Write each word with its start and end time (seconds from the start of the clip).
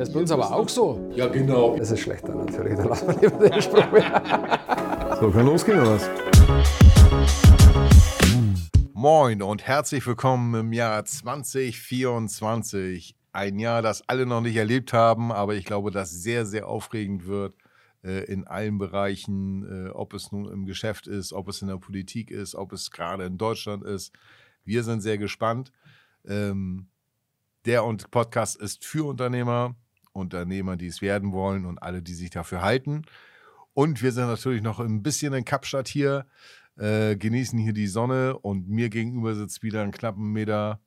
Das 0.00 0.08
ist 0.08 0.14
bei 0.14 0.20
uns 0.20 0.30
aber 0.30 0.50
auch 0.50 0.66
so. 0.66 1.12
Ja, 1.14 1.28
genau. 1.28 1.76
Das 1.76 1.90
ist 1.90 2.00
schlechter 2.00 2.34
natürlich, 2.34 2.74
da 2.74 2.84
lassen 2.84 3.08
wir 3.08 3.20
lieber 3.20 3.50
den 3.50 3.60
Spruch. 3.60 3.84
So, 5.20 5.30
kann 5.30 5.44
losgehen 5.44 5.78
oder 5.78 5.90
was? 5.90 6.08
Moin 8.94 9.42
und 9.42 9.66
herzlich 9.66 10.06
willkommen 10.06 10.58
im 10.58 10.72
Jahr 10.72 11.04
2024. 11.04 13.14
Ein 13.32 13.58
Jahr, 13.58 13.82
das 13.82 14.08
alle 14.08 14.24
noch 14.24 14.40
nicht 14.40 14.56
erlebt 14.56 14.94
haben, 14.94 15.32
aber 15.32 15.54
ich 15.54 15.66
glaube, 15.66 15.90
das 15.90 16.10
sehr, 16.10 16.46
sehr 16.46 16.66
aufregend 16.66 17.26
wird 17.26 17.52
äh, 18.02 18.24
in 18.24 18.46
allen 18.46 18.78
Bereichen, 18.78 19.88
äh, 19.88 19.90
ob 19.90 20.14
es 20.14 20.32
nun 20.32 20.50
im 20.50 20.64
Geschäft 20.64 21.08
ist, 21.08 21.34
ob 21.34 21.46
es 21.46 21.60
in 21.60 21.68
der 21.68 21.76
Politik 21.76 22.30
ist, 22.30 22.54
ob 22.54 22.72
es 22.72 22.90
gerade 22.90 23.26
in 23.26 23.36
Deutschland 23.36 23.84
ist. 23.84 24.14
Wir 24.64 24.82
sind 24.82 25.02
sehr 25.02 25.18
gespannt. 25.18 25.72
Ähm, 26.26 26.86
der 27.66 27.84
und 27.84 28.10
Podcast 28.10 28.56
ist 28.56 28.86
für 28.86 29.06
Unternehmer, 29.06 29.76
Unternehmer, 30.12 30.76
die 30.76 30.88
es 30.88 31.02
werden 31.02 31.32
wollen 31.32 31.66
und 31.66 31.78
alle, 31.78 32.02
die 32.02 32.14
sich 32.14 32.30
dafür 32.30 32.62
halten. 32.62 33.02
Und 33.74 34.02
wir 34.02 34.12
sind 34.12 34.26
natürlich 34.26 34.62
noch 34.62 34.80
ein 34.80 35.02
bisschen 35.02 35.32
in 35.32 35.44
Kapstadt 35.44 35.88
hier, 35.88 36.26
äh, 36.76 37.16
genießen 37.16 37.58
hier 37.58 37.72
die 37.72 37.86
Sonne 37.86 38.38
und 38.38 38.68
mir 38.68 38.88
gegenüber 38.88 39.34
sitzt 39.34 39.62
wieder 39.62 39.82
ein 39.82 39.92
knappen 39.92 40.32
Meter 40.32 40.80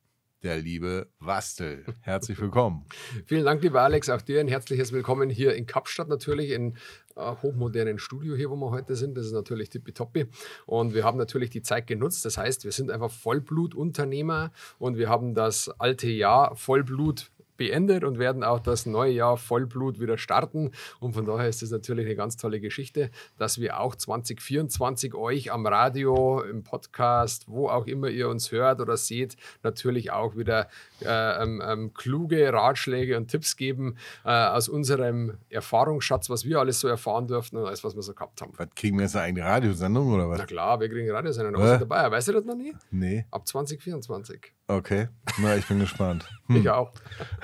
der 0.43 0.57
liebe 0.57 1.07
Wastel. 1.19 1.85
Herzlich 2.01 2.39
willkommen. 2.39 2.85
Vielen 3.25 3.45
Dank, 3.45 3.63
lieber 3.63 3.81
Alex, 3.81 4.09
auch 4.09 4.21
dir 4.21 4.41
ein 4.41 4.49
herzliches 4.49 4.91
Willkommen 4.91 5.29
hier 5.29 5.55
in 5.55 5.65
Kapstadt 5.65 6.09
natürlich, 6.09 6.51
in 6.51 6.75
äh, 7.15 7.35
hochmodernen 7.41 7.97
Studio 7.97 8.35
hier, 8.35 8.49
wo 8.49 8.55
wir 8.57 8.71
heute 8.71 8.95
sind. 8.95 9.15
Das 9.15 9.25
ist 9.25 9.31
natürlich 9.31 9.69
tippitoppi. 9.69 10.25
Und 10.65 10.93
wir 10.93 11.05
haben 11.05 11.17
natürlich 11.17 11.49
die 11.49 11.61
Zeit 11.61 11.87
genutzt. 11.87 12.25
Das 12.25 12.37
heißt, 12.37 12.65
wir 12.65 12.73
sind 12.73 12.91
einfach 12.91 13.09
Vollblutunternehmer 13.09 14.51
und 14.79 14.97
wir 14.97 15.07
haben 15.07 15.33
das 15.33 15.69
alte 15.79 16.09
Jahr 16.09 16.55
Vollblut 16.57 17.31
beendet 17.63 18.03
und 18.03 18.19
werden 18.19 18.43
auch 18.43 18.59
das 18.59 18.85
neue 18.85 19.13
Jahr 19.13 19.37
Vollblut 19.37 20.01
wieder 20.01 20.17
starten. 20.17 20.71
Und 20.99 21.13
von 21.13 21.23
daher 21.25 21.47
ist 21.47 21.63
es 21.63 21.71
natürlich 21.71 22.05
eine 22.05 22.15
ganz 22.15 22.35
tolle 22.35 22.59
Geschichte, 22.59 23.09
dass 23.37 23.61
wir 23.61 23.79
auch 23.79 23.95
2024 23.95 25.13
euch 25.15 25.53
am 25.53 25.65
Radio, 25.65 26.41
im 26.41 26.63
Podcast, 26.63 27.45
wo 27.47 27.69
auch 27.69 27.87
immer 27.87 28.09
ihr 28.09 28.27
uns 28.27 28.51
hört 28.51 28.81
oder 28.81 28.97
seht, 28.97 29.37
natürlich 29.63 30.11
auch 30.11 30.35
wieder 30.35 30.67
äh, 31.01 31.43
ähm, 31.43 31.63
ähm, 31.65 31.93
kluge 31.93 32.51
Ratschläge 32.51 33.15
und 33.15 33.29
Tipps 33.29 33.55
geben 33.55 33.95
äh, 34.25 34.29
aus 34.29 34.67
unserem 34.67 35.37
Erfahrungsschatz, 35.49 36.29
was 36.29 36.43
wir 36.43 36.59
alles 36.59 36.81
so 36.81 36.89
erfahren 36.89 37.27
durften 37.27 37.55
und 37.55 37.65
alles, 37.65 37.83
was 37.85 37.95
wir 37.95 38.01
so 38.01 38.13
gehabt 38.13 38.41
haben. 38.41 38.51
Was 38.57 38.67
kriegen 38.75 38.97
wir 38.97 39.03
jetzt 39.03 39.15
eine 39.15 39.41
Radiosendung 39.41 40.11
oder 40.11 40.27
was? 40.27 40.39
Na 40.39 40.45
klar, 40.45 40.81
wir 40.81 40.89
kriegen 40.89 41.07
eine 41.07 41.13
Radiosendung. 41.13 41.61
Äh? 41.61 41.79
dabei. 41.79 42.11
Weißt 42.11 42.27
du 42.27 42.33
das 42.33 42.45
noch 42.45 42.55
nie? 42.55 42.75
Nee. 42.91 43.25
Ab 43.31 43.47
2024. 43.47 44.53
Okay, 44.73 45.07
na, 45.39 45.55
ich 45.55 45.67
bin 45.67 45.79
gespannt. 45.79 46.25
Hm. 46.47 46.57
Ich 46.57 46.69
auch. 46.69 46.91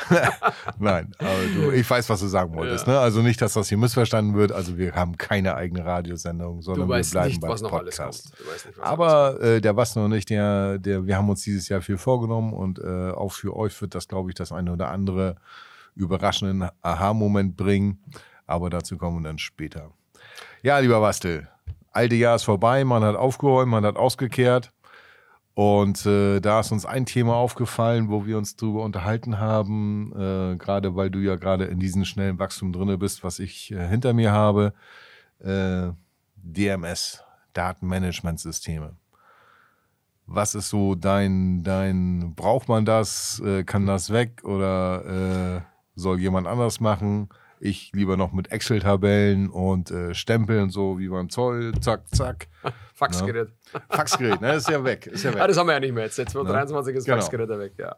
Nein, 0.78 1.14
aber 1.20 1.46
du, 1.56 1.72
ich 1.72 1.90
weiß, 1.90 2.10
was 2.10 2.20
du 2.20 2.28
sagen 2.28 2.54
wolltest. 2.54 2.86
Ja. 2.86 2.94
Ne? 2.94 3.00
Also 3.00 3.22
nicht, 3.22 3.42
dass 3.42 3.54
das 3.54 3.70
hier 3.70 3.78
missverstanden 3.78 4.36
wird. 4.36 4.52
Also 4.52 4.78
wir 4.78 4.94
haben 4.94 5.18
keine 5.18 5.56
eigene 5.56 5.86
Radiosendung, 5.86 6.62
sondern 6.62 6.90
wir 6.90 7.02
bleiben 7.02 7.30
nicht, 7.30 7.40
beim 7.40 7.58
Podcast. 7.62 8.34
Nicht, 8.38 8.78
aber 8.82 9.42
äh, 9.42 9.62
der 9.62 9.78
was 9.78 9.96
noch 9.96 10.10
nicht, 10.10 10.30
der, 10.30 10.80
der, 10.80 11.06
wir 11.06 11.16
haben 11.16 11.30
uns 11.30 11.44
dieses 11.44 11.70
Jahr 11.70 11.80
viel 11.82 11.98
vorgenommen 11.98 12.52
und 12.52 12.80
äh, 12.80 13.12
auch 13.12 13.32
für 13.32 13.56
euch 13.56 13.82
wird 13.82 13.96
das, 13.96 14.10
glaube 14.10 14.32
ich, 14.32 14.36
das 14.36 14.52
eine 14.52 14.74
oder 14.74 14.90
andere 14.90 15.38
überraschenden 15.96 16.70
Aha-Moment 16.82 17.56
bringen. 17.56 18.04
Aber 18.48 18.70
dazu 18.70 18.98
kommen 18.98 19.24
wir 19.24 19.30
dann 19.30 19.38
später. 19.38 19.92
Ja, 20.62 20.78
lieber 20.80 21.00
Bastel, 21.00 21.48
alte 21.94 22.16
Jahr 22.16 22.36
ist 22.36 22.44
vorbei, 22.44 22.84
man 22.84 23.04
hat 23.04 23.16
aufgeräumt, 23.16 23.72
man 23.72 23.86
hat 23.86 23.96
ausgekehrt. 23.96 24.74
Und 25.54 26.06
äh, 26.06 26.40
da 26.40 26.62
ist 26.62 26.72
uns 26.72 26.86
ein 26.86 27.06
Thema 27.06 27.36
aufgefallen, 27.36 28.10
wo 28.10 28.26
wir 28.26 28.38
uns 28.38 28.56
drüber 28.56 28.84
unterhalten 28.84 29.40
haben, 29.40 30.14
äh, 30.14 30.56
gerade 30.56 30.96
weil 30.96 31.10
du 31.10 31.20
ja 31.20 31.36
gerade 31.36 31.66
in 31.66 31.80
diesem 31.80 32.06
schnellen 32.06 32.40
Wachstum 32.40 32.72
drinne 32.72 32.98
bist, 32.98 33.24
was 33.24 33.40
ich 33.40 33.72
äh, 33.72 33.88
hinter 33.88 34.14
mir 34.14 34.32
habe. 34.32 34.74
Äh, 35.40 35.90
DMS, 36.36 37.24
Datenmanagementsysteme. 37.54 38.96
Was 40.26 40.56
ist 40.56 40.70
so 40.70 40.96
dein, 40.96 41.64
dein, 41.64 42.36
braucht 42.36 42.70
man 42.70 42.86
das? 42.86 43.42
Äh, 43.44 43.64
kann 43.64 43.86
das 43.86 44.12
weg 44.12 44.44
oder 44.44 45.58
äh, 45.58 45.62
soll 45.96 46.20
jemand 46.20 46.48
anders 46.48 46.80
machen? 46.80 47.30
Ich 47.60 47.92
lieber 47.94 48.18
noch 48.18 48.32
mit 48.32 48.52
Excel-Tabellen 48.52 49.50
und 49.50 49.92
äh, 49.92 50.14
Stempeln, 50.14 50.70
so 50.70 50.98
wie 51.00 51.10
beim 51.10 51.30
Zoll, 51.30 51.74
zack, 51.82 52.04
zack. 52.16 52.48
Faxgerät. 53.00 53.48
Ja. 53.74 53.80
Faxgerät, 53.90 54.42
ne? 54.42 54.56
Ist 54.56 54.70
ja 54.70 54.84
weg. 54.84 55.08
Ist 55.08 55.24
ja 55.24 55.34
weg. 55.34 55.40
Ah, 55.42 55.48
das 55.48 55.58
haben 55.58 55.68
wir 55.68 55.74
ja 55.74 55.80
nicht 55.80 55.94
mehr 55.94 56.04
jetzt. 56.04 56.18
Jetzt 56.18 56.32
2023 56.34 56.96
ist 56.98 57.06
genau. 57.06 57.18
Faxgerät 57.18 57.50
weg, 57.50 57.74
ja. 57.78 57.96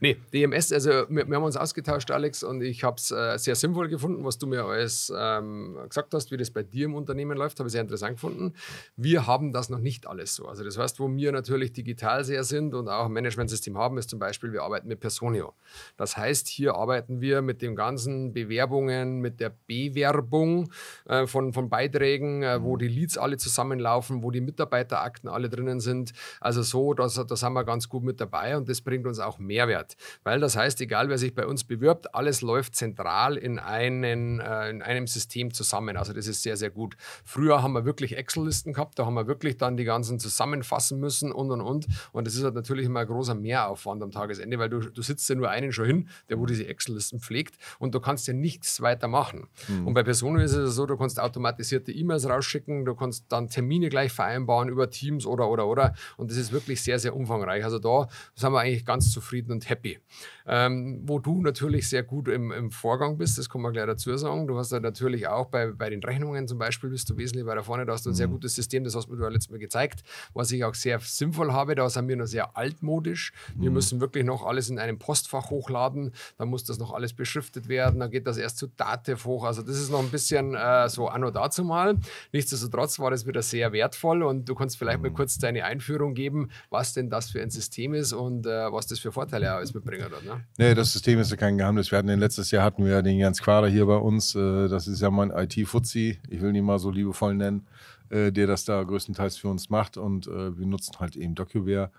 Nee, 0.00 0.16
DMS, 0.32 0.72
also 0.72 0.90
wir, 1.08 1.28
wir 1.28 1.36
haben 1.36 1.44
uns 1.44 1.56
ausgetauscht, 1.56 2.10
Alex, 2.10 2.42
und 2.42 2.60
ich 2.60 2.82
habe 2.82 2.96
es 2.96 3.12
äh, 3.12 3.38
sehr 3.38 3.54
sinnvoll 3.54 3.88
gefunden, 3.88 4.24
was 4.24 4.38
du 4.38 4.48
mir 4.48 4.64
alles 4.64 5.12
ähm, 5.16 5.78
gesagt 5.88 6.12
hast, 6.14 6.32
wie 6.32 6.36
das 6.36 6.50
bei 6.50 6.64
dir 6.64 6.86
im 6.86 6.96
Unternehmen 6.96 7.38
läuft. 7.38 7.60
Habe 7.60 7.68
ich 7.68 7.72
sehr 7.72 7.82
interessant 7.82 8.14
gefunden. 8.14 8.54
Wir 8.96 9.28
haben 9.28 9.52
das 9.52 9.70
noch 9.70 9.78
nicht 9.78 10.08
alles 10.08 10.34
so. 10.34 10.46
Also 10.46 10.64
das 10.64 10.76
heißt, 10.76 10.98
wo 10.98 11.08
wir 11.08 11.30
natürlich 11.30 11.72
digital 11.72 12.24
sehr 12.24 12.42
sind 12.42 12.74
und 12.74 12.88
auch 12.88 13.06
ein 13.06 13.12
Managementsystem 13.12 13.78
haben, 13.78 13.96
ist 13.96 14.10
zum 14.10 14.18
Beispiel, 14.18 14.52
wir 14.52 14.64
arbeiten 14.64 14.88
mit 14.88 14.98
Personio. 14.98 15.54
Das 15.96 16.16
heißt, 16.16 16.48
hier 16.48 16.74
arbeiten 16.74 17.20
wir 17.20 17.42
mit 17.42 17.62
den 17.62 17.76
ganzen 17.76 18.32
Bewerbungen, 18.32 18.91
mit 19.00 19.40
der 19.40 19.52
Bewerbung 19.66 20.70
äh, 21.06 21.26
von, 21.26 21.52
von 21.52 21.68
Beiträgen, 21.68 22.42
äh, 22.42 22.62
wo 22.62 22.76
die 22.76 22.88
Leads 22.88 23.18
alle 23.18 23.36
zusammenlaufen, 23.36 24.22
wo 24.22 24.30
die 24.30 24.40
Mitarbeiterakten 24.40 25.28
alle 25.28 25.48
drinnen 25.48 25.80
sind. 25.80 26.12
Also 26.40 26.62
so, 26.62 26.94
da 26.94 27.08
sind 27.08 27.52
wir 27.52 27.64
ganz 27.64 27.88
gut 27.88 28.02
mit 28.02 28.20
dabei 28.20 28.56
und 28.56 28.68
das 28.68 28.80
bringt 28.80 29.06
uns 29.06 29.18
auch 29.18 29.38
Mehrwert. 29.38 29.96
Weil 30.24 30.40
das 30.40 30.56
heißt, 30.56 30.80
egal 30.80 31.08
wer 31.08 31.18
sich 31.18 31.34
bei 31.34 31.46
uns 31.46 31.64
bewirbt, 31.64 32.14
alles 32.14 32.42
läuft 32.42 32.76
zentral 32.76 33.36
in, 33.36 33.58
einen, 33.58 34.40
äh, 34.40 34.70
in 34.70 34.82
einem 34.82 35.06
System 35.06 35.52
zusammen. 35.52 35.96
Also 35.96 36.12
das 36.12 36.26
ist 36.26 36.42
sehr, 36.42 36.56
sehr 36.56 36.70
gut. 36.70 36.96
Früher 37.24 37.62
haben 37.62 37.72
wir 37.72 37.84
wirklich 37.84 38.16
Excel-Listen 38.16 38.72
gehabt, 38.72 38.98
da 38.98 39.06
haben 39.06 39.14
wir 39.14 39.26
wirklich 39.26 39.56
dann 39.56 39.76
die 39.76 39.84
ganzen 39.84 40.18
zusammenfassen 40.18 40.98
müssen 41.00 41.32
und 41.32 41.50
und 41.50 41.60
und. 41.60 41.86
Und 42.12 42.26
das 42.26 42.34
ist 42.34 42.44
halt 42.44 42.54
natürlich 42.54 42.86
immer 42.86 43.00
ein 43.00 43.06
großer 43.06 43.34
Mehraufwand 43.34 44.02
am 44.02 44.10
Tagesende, 44.10 44.58
weil 44.58 44.68
du, 44.68 44.80
du 44.80 45.02
sitzt 45.02 45.28
ja 45.28 45.34
nur 45.34 45.50
einen 45.50 45.72
schon 45.72 45.86
hin, 45.86 46.08
der 46.28 46.38
wo 46.38 46.46
diese 46.46 46.66
Excel-Listen 46.66 47.20
pflegt 47.20 47.56
und 47.78 47.94
du 47.94 48.00
kannst 48.00 48.26
ja 48.26 48.34
nichts 48.34 48.81
weiter 48.82 49.08
machen. 49.08 49.48
Mhm. 49.68 49.86
Und 49.88 49.94
bei 49.94 50.02
Personen 50.02 50.40
ist 50.40 50.52
es 50.52 50.74
so, 50.74 50.86
du 50.86 50.96
kannst 50.96 51.20
automatisierte 51.20 51.92
E-Mails 51.92 52.28
rausschicken, 52.28 52.84
du 52.84 52.94
kannst 52.94 53.26
dann 53.28 53.48
Termine 53.48 53.88
gleich 53.88 54.12
vereinbaren 54.12 54.68
über 54.68 54.90
Teams 54.90 55.26
oder, 55.26 55.48
oder, 55.48 55.66
oder. 55.66 55.94
Und 56.16 56.30
das 56.30 56.38
ist 56.38 56.52
wirklich 56.52 56.82
sehr, 56.82 56.98
sehr 56.98 57.14
umfangreich. 57.16 57.64
Also 57.64 57.78
da 57.78 58.08
sind 58.34 58.52
wir 58.52 58.60
eigentlich 58.60 58.84
ganz 58.84 59.10
zufrieden 59.12 59.52
und 59.52 59.68
happy. 59.68 59.98
Ähm, 60.46 61.02
wo 61.04 61.18
du 61.18 61.40
natürlich 61.40 61.88
sehr 61.88 62.02
gut 62.02 62.28
im, 62.28 62.50
im, 62.50 62.70
Vorgang 62.72 63.16
bist, 63.16 63.38
das 63.38 63.48
kann 63.48 63.60
man 63.60 63.72
gleich 63.72 63.86
dazu 63.86 64.16
sagen. 64.16 64.46
Du 64.46 64.58
hast 64.58 64.72
ja 64.72 64.80
natürlich 64.80 65.28
auch 65.28 65.46
bei, 65.46 65.70
bei 65.70 65.90
den 65.90 66.02
Rechnungen 66.02 66.48
zum 66.48 66.58
Beispiel, 66.58 66.90
bist 66.90 67.08
du 67.10 67.16
wesentlich 67.16 67.46
weiter 67.46 67.62
vorne, 67.62 67.86
da 67.86 67.92
hast 67.92 68.06
du 68.06 68.10
ein 68.10 68.12
mhm. 68.12 68.16
sehr 68.16 68.28
gutes 68.28 68.54
System, 68.54 68.82
das 68.82 68.96
hast 68.96 69.08
du 69.08 69.14
mir 69.14 69.30
letztes 69.30 69.50
Mal 69.50 69.58
gezeigt, 69.58 70.02
was 70.34 70.50
ich 70.50 70.64
auch 70.64 70.74
sehr 70.74 70.98
sinnvoll 71.00 71.52
habe. 71.52 71.74
Da 71.74 71.88
sind 71.88 72.08
wir 72.08 72.16
noch 72.16 72.26
sehr 72.26 72.56
altmodisch. 72.56 73.32
Wir 73.54 73.70
mhm. 73.70 73.74
müssen 73.74 74.00
wirklich 74.00 74.24
noch 74.24 74.44
alles 74.44 74.68
in 74.68 74.78
einem 74.78 74.98
Postfach 74.98 75.50
hochladen, 75.50 76.12
dann 76.38 76.48
muss 76.48 76.64
das 76.64 76.78
noch 76.78 76.92
alles 76.92 77.12
beschriftet 77.12 77.68
werden, 77.68 78.00
dann 78.00 78.10
geht 78.10 78.26
das 78.26 78.36
erst 78.36 78.58
zu 78.58 78.66
Datev 78.76 79.24
hoch. 79.24 79.44
Also 79.44 79.62
das 79.62 79.76
ist 79.76 79.90
noch 79.90 80.00
ein 80.00 80.10
bisschen 80.10 80.54
äh, 80.54 80.88
so 80.88 81.08
anno 81.08 81.30
dazu 81.30 81.64
mal. 81.64 81.96
Nichtsdestotrotz 82.32 82.98
war 82.98 83.10
das 83.10 83.26
wieder 83.26 83.42
sehr 83.42 83.72
wertvoll 83.72 84.22
und 84.22 84.48
du 84.48 84.54
kannst 84.54 84.78
vielleicht 84.78 84.98
mhm. 84.98 85.08
mal 85.08 85.12
kurz 85.12 85.38
deine 85.38 85.64
Einführung 85.64 86.14
geben, 86.14 86.50
was 86.70 86.92
denn 86.92 87.10
das 87.10 87.30
für 87.30 87.42
ein 87.42 87.50
System 87.50 87.94
ist 87.94 88.12
und 88.12 88.46
äh, 88.46 88.72
was 88.72 88.86
das 88.86 88.98
für 88.98 89.12
Vorteile 89.12 89.52
alles 89.52 89.74
mitbringen 89.74 90.10
wird. 90.10 90.24
Ne? 90.24 90.44
Nee, 90.58 90.74
das 90.74 90.92
System 90.92 91.18
ist 91.18 91.30
ja 91.30 91.36
kein 91.36 91.58
Geheimnis. 91.58 91.90
Wir 91.90 91.98
hatten 91.98 92.08
den 92.08 92.20
letztes 92.20 92.50
Jahr 92.50 92.64
hatten 92.64 92.84
wir 92.84 92.92
ja 92.92 93.02
den 93.02 93.18
Jens 93.18 93.42
Quader 93.42 93.68
hier 93.68 93.86
bei 93.86 93.96
uns. 93.96 94.34
Äh, 94.34 94.68
das 94.68 94.86
ist 94.86 95.00
ja 95.00 95.10
mein 95.10 95.30
IT-Fuzzi, 95.30 96.18
ich 96.28 96.40
will 96.40 96.54
ihn 96.54 96.64
mal 96.64 96.78
so 96.78 96.90
liebevoll 96.90 97.34
nennen, 97.34 97.66
äh, 98.10 98.32
der 98.32 98.46
das 98.46 98.64
da 98.64 98.82
größtenteils 98.82 99.36
für 99.36 99.48
uns 99.48 99.70
macht 99.70 99.96
und 99.96 100.26
äh, 100.26 100.58
wir 100.58 100.66
nutzen 100.66 100.94
halt 101.00 101.16
eben 101.16 101.34
DocuWare 101.34 101.90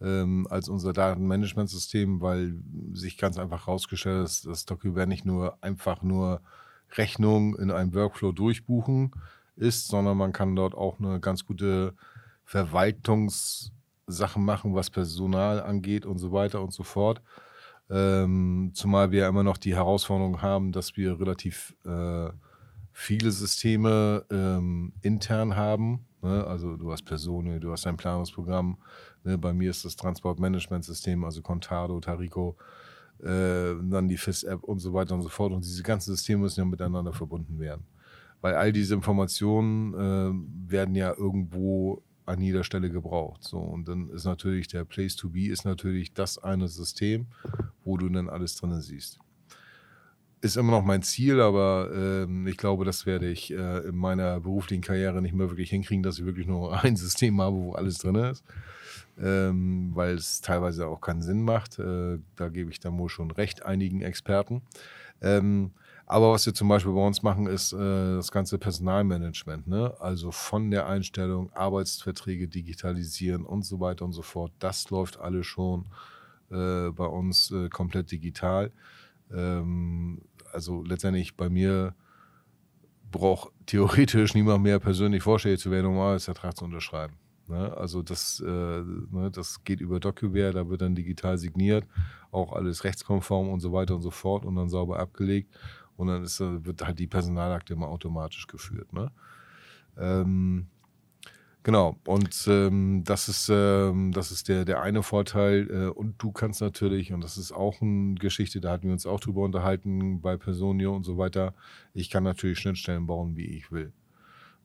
ähm, 0.00 0.46
als 0.50 0.68
unser 0.68 0.92
Datenmanagementsystem, 0.92 2.20
weil 2.20 2.54
sich 2.92 3.18
ganz 3.18 3.38
einfach 3.38 3.66
herausgestellt 3.66 4.16
hat, 4.16 4.24
dass 4.24 4.42
das 4.42 4.64
DocuWare 4.66 5.06
nicht 5.06 5.24
nur 5.24 5.62
einfach 5.62 6.02
nur 6.02 6.40
Rechnungen 6.92 7.56
in 7.56 7.70
einem 7.70 7.94
Workflow 7.94 8.32
durchbuchen 8.32 9.12
ist, 9.56 9.88
sondern 9.88 10.16
man 10.16 10.32
kann 10.32 10.56
dort 10.56 10.74
auch 10.74 10.98
eine 10.98 11.20
ganz 11.20 11.46
gute 11.46 11.94
Verwaltungssachen 12.44 14.44
machen, 14.44 14.74
was 14.74 14.90
Personal 14.90 15.62
angeht 15.62 16.06
und 16.06 16.18
so 16.18 16.32
weiter 16.32 16.62
und 16.62 16.72
so 16.72 16.82
fort. 16.82 17.22
Ähm, 17.90 18.70
zumal 18.74 19.10
wir 19.10 19.28
immer 19.28 19.42
noch 19.42 19.58
die 19.58 19.74
Herausforderung 19.74 20.42
haben, 20.42 20.72
dass 20.72 20.96
wir 20.96 21.20
relativ 21.20 21.76
äh, 21.84 22.30
viele 22.92 23.30
Systeme 23.30 24.24
ähm, 24.30 24.92
intern 25.02 25.56
haben. 25.56 26.06
Ne? 26.24 26.44
Also 26.46 26.76
du 26.76 26.90
hast 26.90 27.04
Personen, 27.04 27.60
du 27.60 27.70
hast 27.70 27.86
ein 27.86 27.96
Planungsprogramm. 27.96 28.78
Ne? 29.22 29.36
Bei 29.36 29.52
mir 29.52 29.70
ist 29.70 29.84
das 29.84 29.94
Transportmanagementsystem, 29.96 31.22
also 31.22 31.42
Contado, 31.42 32.00
Tarico, 32.00 32.56
äh, 33.20 33.74
dann 33.82 34.08
die 34.08 34.16
FIS-App 34.16 34.64
und 34.64 34.78
so 34.78 34.94
weiter 34.94 35.14
und 35.14 35.22
so 35.22 35.28
fort. 35.28 35.52
Und 35.52 35.64
diese 35.64 35.82
ganzen 35.82 36.16
Systeme 36.16 36.42
müssen 36.42 36.60
ja 36.60 36.66
miteinander 36.66 37.12
verbunden 37.12 37.60
werden. 37.60 37.84
Weil 38.40 38.54
all 38.54 38.72
diese 38.72 38.94
Informationen 38.94 39.94
äh, 39.94 40.70
werden 40.70 40.94
ja 40.94 41.14
irgendwo 41.14 42.02
an 42.26 42.40
jeder 42.40 42.64
Stelle 42.64 42.90
gebraucht. 42.90 43.44
So, 43.44 43.58
und 43.58 43.86
dann 43.86 44.08
ist 44.08 44.24
natürlich 44.24 44.66
der 44.68 44.84
Place 44.84 45.16
to 45.16 45.28
be 45.28 45.48
ist 45.48 45.64
natürlich 45.64 46.14
das 46.14 46.38
eine 46.38 46.68
System, 46.68 47.26
wo 47.84 47.98
du 47.98 48.08
dann 48.08 48.30
alles 48.30 48.56
drinnen 48.56 48.80
siehst. 48.80 49.18
Ist 50.44 50.56
immer 50.56 50.72
noch 50.72 50.84
mein 50.84 51.02
Ziel, 51.02 51.40
aber 51.40 51.90
ähm, 51.94 52.46
ich 52.46 52.58
glaube, 52.58 52.84
das 52.84 53.06
werde 53.06 53.28
ich 53.28 53.50
äh, 53.50 53.78
in 53.88 53.96
meiner 53.96 54.40
beruflichen 54.40 54.82
Karriere 54.82 55.22
nicht 55.22 55.34
mehr 55.34 55.48
wirklich 55.48 55.70
hinkriegen, 55.70 56.02
dass 56.02 56.18
ich 56.18 56.26
wirklich 56.26 56.46
nur 56.46 56.78
ein 56.84 56.96
System 56.96 57.40
habe, 57.40 57.56
wo 57.56 57.72
alles 57.72 57.98
drin 57.98 58.16
ist. 58.16 58.44
Ähm, 59.18 59.92
weil 59.94 60.16
es 60.16 60.40
teilweise 60.40 60.86
auch 60.86 61.00
keinen 61.00 61.22
Sinn 61.22 61.42
macht. 61.42 61.78
Äh, 61.78 62.18
da 62.36 62.48
gebe 62.48 62.70
ich 62.70 62.80
dann 62.80 62.98
wohl 62.98 63.08
schon 63.08 63.30
recht 63.30 63.64
einigen 63.64 64.02
Experten. 64.02 64.62
Ähm, 65.22 65.70
aber 66.06 66.32
was 66.32 66.44
wir 66.44 66.52
zum 66.52 66.68
Beispiel 66.68 66.92
bei 66.92 67.06
uns 67.06 67.22
machen, 67.22 67.46
ist 67.46 67.72
äh, 67.72 68.16
das 68.16 68.30
ganze 68.30 68.58
Personalmanagement. 68.58 69.66
Ne? 69.66 69.94
Also 70.00 70.30
von 70.30 70.70
der 70.70 70.86
Einstellung, 70.86 71.50
Arbeitsverträge 71.54 72.48
digitalisieren 72.48 73.46
und 73.46 73.64
so 73.64 73.80
weiter 73.80 74.04
und 74.04 74.12
so 74.12 74.22
fort. 74.22 74.52
Das 74.58 74.90
läuft 74.90 75.18
alles 75.18 75.46
schon 75.46 75.86
äh, 76.50 76.90
bei 76.90 77.06
uns 77.06 77.50
äh, 77.50 77.70
komplett 77.70 78.10
digital. 78.10 78.72
Ähm, 79.32 80.20
also 80.54 80.82
letztendlich 80.82 81.36
bei 81.36 81.48
mir 81.48 81.94
braucht 83.10 83.52
theoretisch 83.66 84.34
niemand 84.34 84.62
mehr 84.62 84.78
persönlich 84.78 85.22
vorstellig 85.22 85.60
zu 85.60 85.70
werden, 85.70 85.86
um 85.86 85.98
Arbeitsvertrag 85.98 86.56
zu 86.56 86.64
unterschreiben. 86.64 87.14
Ne? 87.48 87.76
Also 87.76 88.02
das, 88.02 88.40
äh, 88.40 88.46
ne, 88.46 89.30
das 89.32 89.62
geht 89.64 89.80
über 89.80 90.00
DocuWare, 90.00 90.52
da 90.52 90.68
wird 90.68 90.80
dann 90.80 90.94
digital 90.94 91.36
signiert, 91.36 91.86
auch 92.30 92.52
alles 92.52 92.84
rechtskonform 92.84 93.48
und 93.50 93.60
so 93.60 93.72
weiter 93.72 93.94
und 93.94 94.02
so 94.02 94.10
fort 94.10 94.44
und 94.44 94.56
dann 94.56 94.68
sauber 94.68 94.98
abgelegt. 94.98 95.54
Und 95.96 96.08
dann 96.08 96.24
ist, 96.24 96.40
wird 96.40 96.84
halt 96.84 96.98
die 96.98 97.06
Personalakte 97.06 97.74
immer 97.74 97.88
automatisch 97.88 98.46
geführt. 98.46 98.92
Ne? 98.92 99.12
Ähm, 99.96 100.66
genau, 101.64 101.98
und 102.06 102.46
ähm, 102.46 103.02
das 103.04 103.28
ist, 103.28 103.48
ähm, 103.52 104.12
das 104.12 104.30
ist 104.30 104.48
der, 104.48 104.64
der 104.64 104.80
eine 104.82 105.02
Vorteil. 105.02 105.68
Äh, 105.68 105.88
und 105.88 106.22
du 106.22 106.30
kannst 106.30 106.60
natürlich, 106.60 107.12
und 107.12 107.22
das 107.22 107.36
ist 107.36 107.50
auch 107.50 107.82
eine 107.82 108.14
Geschichte, 108.14 108.60
da 108.60 108.70
hatten 108.70 108.84
wir 108.84 108.92
uns 108.92 109.06
auch 109.06 109.18
drüber 109.18 109.42
unterhalten 109.42 110.20
bei 110.20 110.36
Personio 110.36 110.94
und 110.94 111.02
so 111.02 111.18
weiter, 111.18 111.54
ich 111.92 112.08
kann 112.08 112.22
natürlich 112.22 112.60
Schnittstellen 112.60 113.06
bauen, 113.06 113.36
wie 113.36 113.46
ich 113.46 113.72
will. 113.72 113.92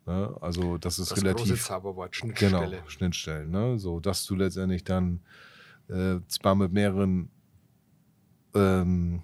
Ne? 0.05 0.35
Also 0.41 0.77
das 0.77 0.99
ist 0.99 1.11
das 1.11 1.23
relativ. 1.23 1.63
Zauberwort, 1.63 2.15
Schnittstelle. 2.15 2.69
Genau, 2.69 2.89
Schnittstellen. 2.89 3.49
Ne? 3.49 3.79
So, 3.79 3.99
dass 3.99 4.25
du 4.25 4.35
letztendlich 4.35 4.83
dann 4.83 5.21
äh, 5.87 6.19
zwar 6.27 6.55
mit 6.55 6.71
mehreren 6.71 7.29
ähm, 8.55 9.23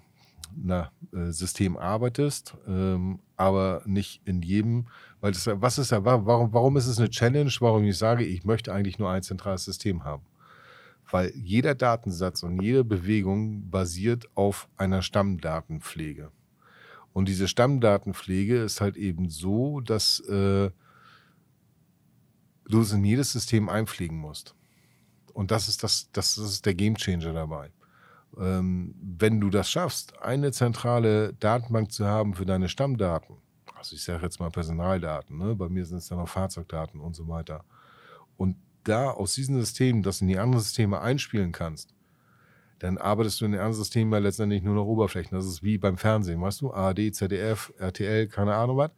na, 0.56 0.90
äh, 1.12 1.30
System 1.30 1.76
arbeitest, 1.76 2.56
ähm, 2.66 3.20
aber 3.36 3.82
nicht 3.84 4.22
in 4.24 4.42
jedem, 4.42 4.86
weil 5.26 5.32
das, 5.32 5.48
was 5.60 5.76
ist 5.76 5.90
ja, 5.90 6.04
warum, 6.04 6.52
warum 6.52 6.76
ist 6.76 6.86
es 6.86 7.00
eine 7.00 7.10
Challenge, 7.10 7.50
warum 7.58 7.82
ich 7.82 7.98
sage, 7.98 8.24
ich 8.24 8.44
möchte 8.44 8.72
eigentlich 8.72 9.00
nur 9.00 9.10
ein 9.10 9.24
zentrales 9.24 9.64
System 9.64 10.04
haben? 10.04 10.22
Weil 11.10 11.32
jeder 11.34 11.74
Datensatz 11.74 12.44
und 12.44 12.62
jede 12.62 12.84
Bewegung 12.84 13.68
basiert 13.68 14.28
auf 14.36 14.68
einer 14.76 15.02
Stammdatenpflege. 15.02 16.30
Und 17.12 17.26
diese 17.26 17.48
Stammdatenpflege 17.48 18.58
ist 18.58 18.80
halt 18.80 18.96
eben 18.96 19.28
so, 19.28 19.80
dass 19.80 20.20
äh, 20.20 20.70
du 22.68 22.80
es 22.80 22.92
in 22.92 23.04
jedes 23.04 23.32
System 23.32 23.68
einpflegen 23.68 24.18
musst. 24.18 24.54
Und 25.32 25.50
das 25.50 25.66
ist, 25.66 25.82
das, 25.82 26.08
das 26.12 26.38
ist 26.38 26.66
der 26.66 26.76
Gamechanger 26.76 27.32
dabei 27.32 27.72
ähm, 28.38 28.94
wenn 29.00 29.40
du 29.40 29.50
das 29.50 29.70
schaffst, 29.70 30.20
eine 30.20 30.52
zentrale 30.52 31.32
Datenbank 31.34 31.90
zu 31.90 32.06
haben 32.06 32.34
für 32.34 32.44
deine 32.44 32.68
Stammdaten, 32.68 33.36
also 33.86 33.96
ich 33.96 34.04
sage 34.04 34.22
jetzt 34.22 34.40
mal 34.40 34.50
Personaldaten, 34.50 35.38
ne? 35.38 35.54
bei 35.54 35.68
mir 35.68 35.84
sind 35.84 35.98
es 35.98 36.08
dann 36.08 36.18
auch 36.18 36.28
Fahrzeugdaten 36.28 37.00
und 37.00 37.14
so 37.14 37.28
weiter, 37.28 37.64
und 38.36 38.56
da 38.84 39.10
aus 39.10 39.34
diesen 39.34 39.58
Systemen 39.58 40.02
das 40.02 40.20
in 40.20 40.28
die 40.28 40.38
anderen 40.38 40.62
Systeme 40.62 41.00
einspielen 41.00 41.52
kannst, 41.52 41.94
dann 42.78 42.98
arbeitest 42.98 43.40
du 43.40 43.46
in 43.46 43.52
den 43.52 43.60
anderen 43.60 43.78
Systemen 43.78 44.12
ja 44.12 44.18
letztendlich 44.18 44.62
nur 44.62 44.74
noch 44.74 44.84
Oberflächen. 44.84 45.36
Das 45.36 45.46
ist 45.46 45.62
wie 45.62 45.78
beim 45.78 45.96
Fernsehen, 45.96 46.40
weißt 46.40 46.60
du? 46.60 46.72
ARD, 46.72 47.14
ZDF, 47.14 47.72
RTL, 47.78 48.28
keine 48.28 48.54
Ahnung 48.54 48.76
was. 48.76 48.90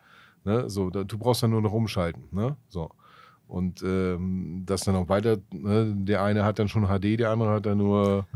Ne? 0.44 0.69
So, 0.69 0.90
da, 0.90 1.05
du 1.05 1.17
brauchst 1.17 1.43
dann 1.43 1.50
nur 1.50 1.62
noch 1.62 1.73
umschalten. 1.73 2.25
Ne? 2.32 2.56
So. 2.69 2.90
Und 3.46 3.82
ähm, 3.82 4.64
das 4.67 4.82
dann 4.82 4.96
auch 4.96 5.08
weiter, 5.08 5.38
ne? 5.52 5.94
der 5.96 6.23
eine 6.23 6.44
hat 6.44 6.58
dann 6.58 6.69
schon 6.69 6.87
HD, 6.87 7.20
der 7.20 7.31
andere 7.31 7.50
hat 7.50 7.67
dann 7.67 7.79
nur 7.79 8.26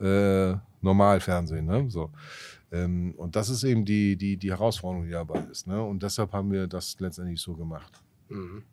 äh, 0.00 0.54
Normalfernsehen. 0.80 1.66
Ne? 1.66 1.90
So. 1.90 2.10
Ähm, 2.74 3.14
und 3.16 3.36
das 3.36 3.48
ist 3.50 3.62
eben 3.62 3.84
die, 3.84 4.16
die, 4.16 4.36
die 4.36 4.50
Herausforderung, 4.50 5.06
die 5.06 5.12
dabei 5.12 5.38
ist. 5.50 5.68
Ne? 5.68 5.80
Und 5.80 6.02
deshalb 6.02 6.32
haben 6.32 6.50
wir 6.50 6.66
das 6.66 6.98
letztendlich 6.98 7.40
so 7.40 7.54
gemacht. 7.54 8.02
Mhm. 8.28 8.64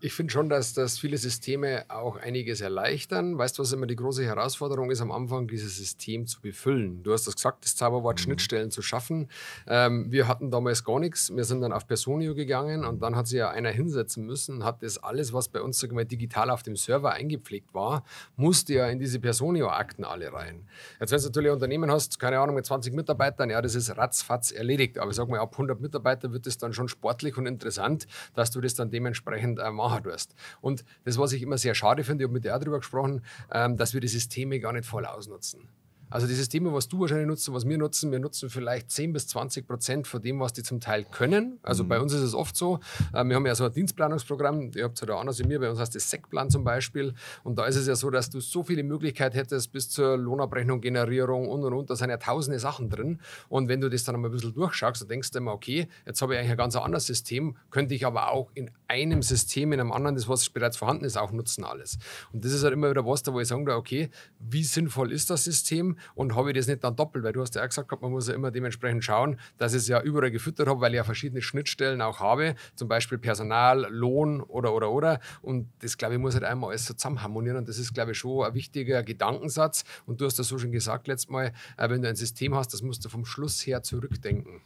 Ich 0.00 0.12
finde 0.12 0.32
schon, 0.32 0.48
dass, 0.48 0.74
dass 0.74 0.98
viele 0.98 1.18
Systeme 1.18 1.84
auch 1.88 2.16
einiges 2.16 2.60
erleichtern. 2.60 3.36
Weißt 3.36 3.58
du, 3.58 3.62
was 3.62 3.72
immer 3.72 3.86
die 3.86 3.96
große 3.96 4.24
Herausforderung 4.24 4.92
ist, 4.92 5.00
am 5.00 5.10
Anfang 5.10 5.48
dieses 5.48 5.76
System 5.76 6.26
zu 6.26 6.40
befüllen? 6.40 7.02
Du 7.02 7.12
hast 7.12 7.26
das 7.26 7.34
gesagt, 7.34 7.64
das 7.64 7.74
Zauberwort 7.74 8.18
mhm. 8.18 8.22
Schnittstellen 8.22 8.70
zu 8.70 8.80
schaffen. 8.80 9.28
Ähm, 9.66 10.12
wir 10.12 10.28
hatten 10.28 10.52
damals 10.52 10.84
gar 10.84 11.00
nichts. 11.00 11.34
Wir 11.34 11.42
sind 11.42 11.62
dann 11.62 11.72
auf 11.72 11.88
Personio 11.88 12.36
gegangen 12.36 12.84
und 12.84 13.02
dann 13.02 13.16
hat 13.16 13.26
sich 13.26 13.38
ja 13.38 13.50
einer 13.50 13.70
hinsetzen 13.70 14.24
müssen, 14.24 14.62
hat 14.62 14.84
das 14.84 14.98
alles, 14.98 15.32
was 15.32 15.48
bei 15.48 15.60
uns 15.60 15.82
wir, 15.82 16.04
digital 16.04 16.50
auf 16.50 16.62
dem 16.62 16.76
Server 16.76 17.12
eingepflegt 17.12 17.74
war, 17.74 18.04
musste 18.36 18.74
ja 18.74 18.86
in 18.86 19.00
diese 19.00 19.18
Personio-Akten 19.18 20.04
alle 20.04 20.32
rein. 20.32 20.68
Jetzt, 21.00 21.10
wenn 21.10 21.18
du 21.18 21.24
natürlich 21.26 21.48
ein 21.48 21.54
Unternehmen 21.54 21.90
hast, 21.90 22.20
keine 22.20 22.38
Ahnung, 22.38 22.54
mit 22.54 22.66
20 22.66 22.94
Mitarbeitern, 22.94 23.50
ja, 23.50 23.60
das 23.60 23.74
ist 23.74 23.96
ratzfatz 23.96 24.52
erledigt. 24.52 24.98
Aber 24.98 25.12
sag 25.12 25.28
mal, 25.28 25.40
ab 25.40 25.52
100 25.52 25.80
Mitarbeiter 25.80 26.32
wird 26.32 26.46
es 26.46 26.58
dann 26.58 26.72
schon 26.72 26.88
sportlich 26.88 27.36
und 27.36 27.46
interessant, 27.46 28.06
dass 28.34 28.52
du 28.52 28.60
das 28.60 28.74
dann 28.74 28.90
dementsprechend 28.90 29.58
äh, 29.58 29.70
machen. 29.90 30.34
Und 30.60 30.84
das, 31.04 31.18
was 31.18 31.32
ich 31.32 31.42
immer 31.42 31.58
sehr 31.58 31.74
schade 31.74 32.04
finde, 32.04 32.24
ich 32.24 32.28
habe 32.28 32.34
mit 32.34 32.44
dir 32.44 32.54
auch 32.54 32.60
darüber 32.60 32.78
gesprochen, 32.78 33.22
ähm, 33.52 33.76
dass 33.76 33.94
wir 33.94 34.00
die 34.00 34.08
Systeme 34.08 34.60
gar 34.60 34.72
nicht 34.72 34.86
voll 34.86 35.06
ausnutzen. 35.06 35.68
Also 36.10 36.26
die 36.26 36.34
Systeme, 36.34 36.72
was 36.72 36.88
du 36.88 37.00
wahrscheinlich 37.00 37.26
nutzt, 37.26 37.52
was 37.52 37.66
wir 37.66 37.78
nutzen, 37.78 38.10
wir 38.12 38.18
nutzen 38.18 38.50
vielleicht 38.50 38.90
10 38.90 39.12
bis 39.12 39.28
20 39.28 39.66
Prozent 39.66 40.06
von 40.06 40.22
dem, 40.22 40.40
was 40.40 40.52
die 40.52 40.62
zum 40.62 40.80
Teil 40.80 41.04
können. 41.04 41.58
Also 41.62 41.84
mhm. 41.84 41.88
bei 41.88 42.00
uns 42.00 42.12
ist 42.12 42.22
es 42.22 42.34
oft 42.34 42.56
so, 42.56 42.80
äh, 43.12 43.24
wir 43.24 43.36
haben 43.36 43.46
ja 43.46 43.54
so 43.54 43.64
ein 43.64 43.72
Dienstplanungsprogramm, 43.72 44.70
ihr 44.74 44.84
habt 44.84 44.94
es 44.94 45.00
ja 45.00 45.06
da 45.06 45.18
anders 45.18 45.38
wie 45.38 45.46
mir, 45.46 45.60
bei 45.60 45.70
uns 45.70 45.78
heißt 45.78 45.94
das 45.94 46.10
SEC-Plan 46.10 46.50
zum 46.50 46.64
Beispiel. 46.64 47.14
Und 47.44 47.58
da 47.58 47.66
ist 47.66 47.76
es 47.76 47.86
ja 47.86 47.94
so, 47.94 48.10
dass 48.10 48.30
du 48.30 48.40
so 48.40 48.62
viele 48.62 48.82
Möglichkeiten 48.82 49.36
hättest 49.36 49.72
bis 49.72 49.90
zur 49.90 50.16
Lohnabrechnung, 50.16 50.80
Generierung 50.80 51.48
und 51.48 51.64
und 51.64 51.72
und. 51.72 51.90
Da 51.90 51.96
sind 51.96 52.10
ja 52.10 52.16
tausende 52.16 52.58
Sachen 52.58 52.90
drin. 52.90 53.20
Und 53.48 53.68
wenn 53.68 53.80
du 53.80 53.88
das 53.88 54.04
dann 54.04 54.14
einmal 54.14 54.30
ein 54.30 54.34
bisschen 54.34 54.54
durchschaust, 54.54 55.02
dann 55.02 55.08
denkst 55.08 55.30
du 55.30 55.38
immer, 55.38 55.52
okay, 55.52 55.88
jetzt 56.06 56.22
habe 56.22 56.34
ich 56.34 56.38
eigentlich 56.38 56.52
ein 56.52 56.56
ganz 56.56 56.76
anderes 56.76 57.06
System, 57.06 57.56
könnte 57.70 57.94
ich 57.94 58.06
aber 58.06 58.30
auch 58.30 58.50
in 58.54 58.70
einem 58.88 59.22
System, 59.22 59.72
in 59.72 59.80
einem 59.80 59.92
anderen, 59.92 60.16
das 60.16 60.28
was 60.28 60.48
bereits 60.48 60.76
vorhanden 60.76 61.04
ist, 61.04 61.16
auch 61.16 61.32
nutzen 61.32 61.64
alles. 61.64 61.98
Und 62.32 62.44
das 62.44 62.52
ist 62.52 62.62
halt 62.62 62.72
immer 62.72 62.90
wieder 62.90 63.06
was, 63.06 63.22
da 63.22 63.32
wo 63.32 63.40
ich 63.40 63.48
sage, 63.48 63.74
okay, 63.74 64.10
wie 64.38 64.64
sinnvoll 64.64 65.12
ist 65.12 65.30
das 65.30 65.44
System? 65.44 65.97
Und 66.14 66.34
habe 66.34 66.50
ich 66.50 66.56
das 66.56 66.66
nicht 66.66 66.84
dann 66.84 66.96
doppelt, 66.96 67.24
weil 67.24 67.32
du 67.32 67.40
hast 67.40 67.54
ja 67.54 67.62
auch 67.62 67.68
gesagt, 67.68 67.90
man 68.00 68.10
muss 68.10 68.28
ja 68.28 68.34
immer 68.34 68.50
dementsprechend 68.50 69.04
schauen, 69.04 69.38
dass 69.56 69.72
ich 69.72 69.78
es 69.78 69.88
ja 69.88 70.00
überall 70.02 70.30
gefüttert 70.30 70.68
habe, 70.68 70.80
weil 70.80 70.92
ich 70.92 70.96
ja 70.96 71.04
verschiedene 71.04 71.42
Schnittstellen 71.42 72.02
auch 72.02 72.20
habe, 72.20 72.54
zum 72.74 72.88
Beispiel 72.88 73.18
Personal, 73.18 73.86
Lohn 73.90 74.40
oder 74.40 74.74
oder 74.74 74.90
oder 74.90 75.20
und 75.42 75.68
das 75.80 75.96
glaube 75.96 76.14
ich 76.14 76.20
muss 76.20 76.34
halt 76.34 76.44
einmal 76.44 76.70
alles 76.70 76.86
so 76.86 76.94
zusammen 76.94 77.22
harmonieren 77.22 77.56
und 77.56 77.68
das 77.68 77.78
ist 77.78 77.94
glaube 77.94 78.12
ich 78.12 78.18
schon 78.18 78.44
ein 78.44 78.54
wichtiger 78.54 79.02
Gedankensatz 79.02 79.84
und 80.06 80.20
du 80.20 80.26
hast 80.26 80.38
das 80.38 80.48
so 80.48 80.58
schon 80.58 80.72
gesagt 80.72 81.08
letztes 81.08 81.30
Mal, 81.30 81.52
äh, 81.76 81.88
wenn 81.88 82.02
du 82.02 82.08
ein 82.08 82.16
System 82.16 82.54
hast, 82.54 82.72
das 82.72 82.82
musst 82.82 83.04
du 83.04 83.08
vom 83.08 83.24
Schluss 83.24 83.66
her 83.66 83.82
zurückdenken. 83.82 84.60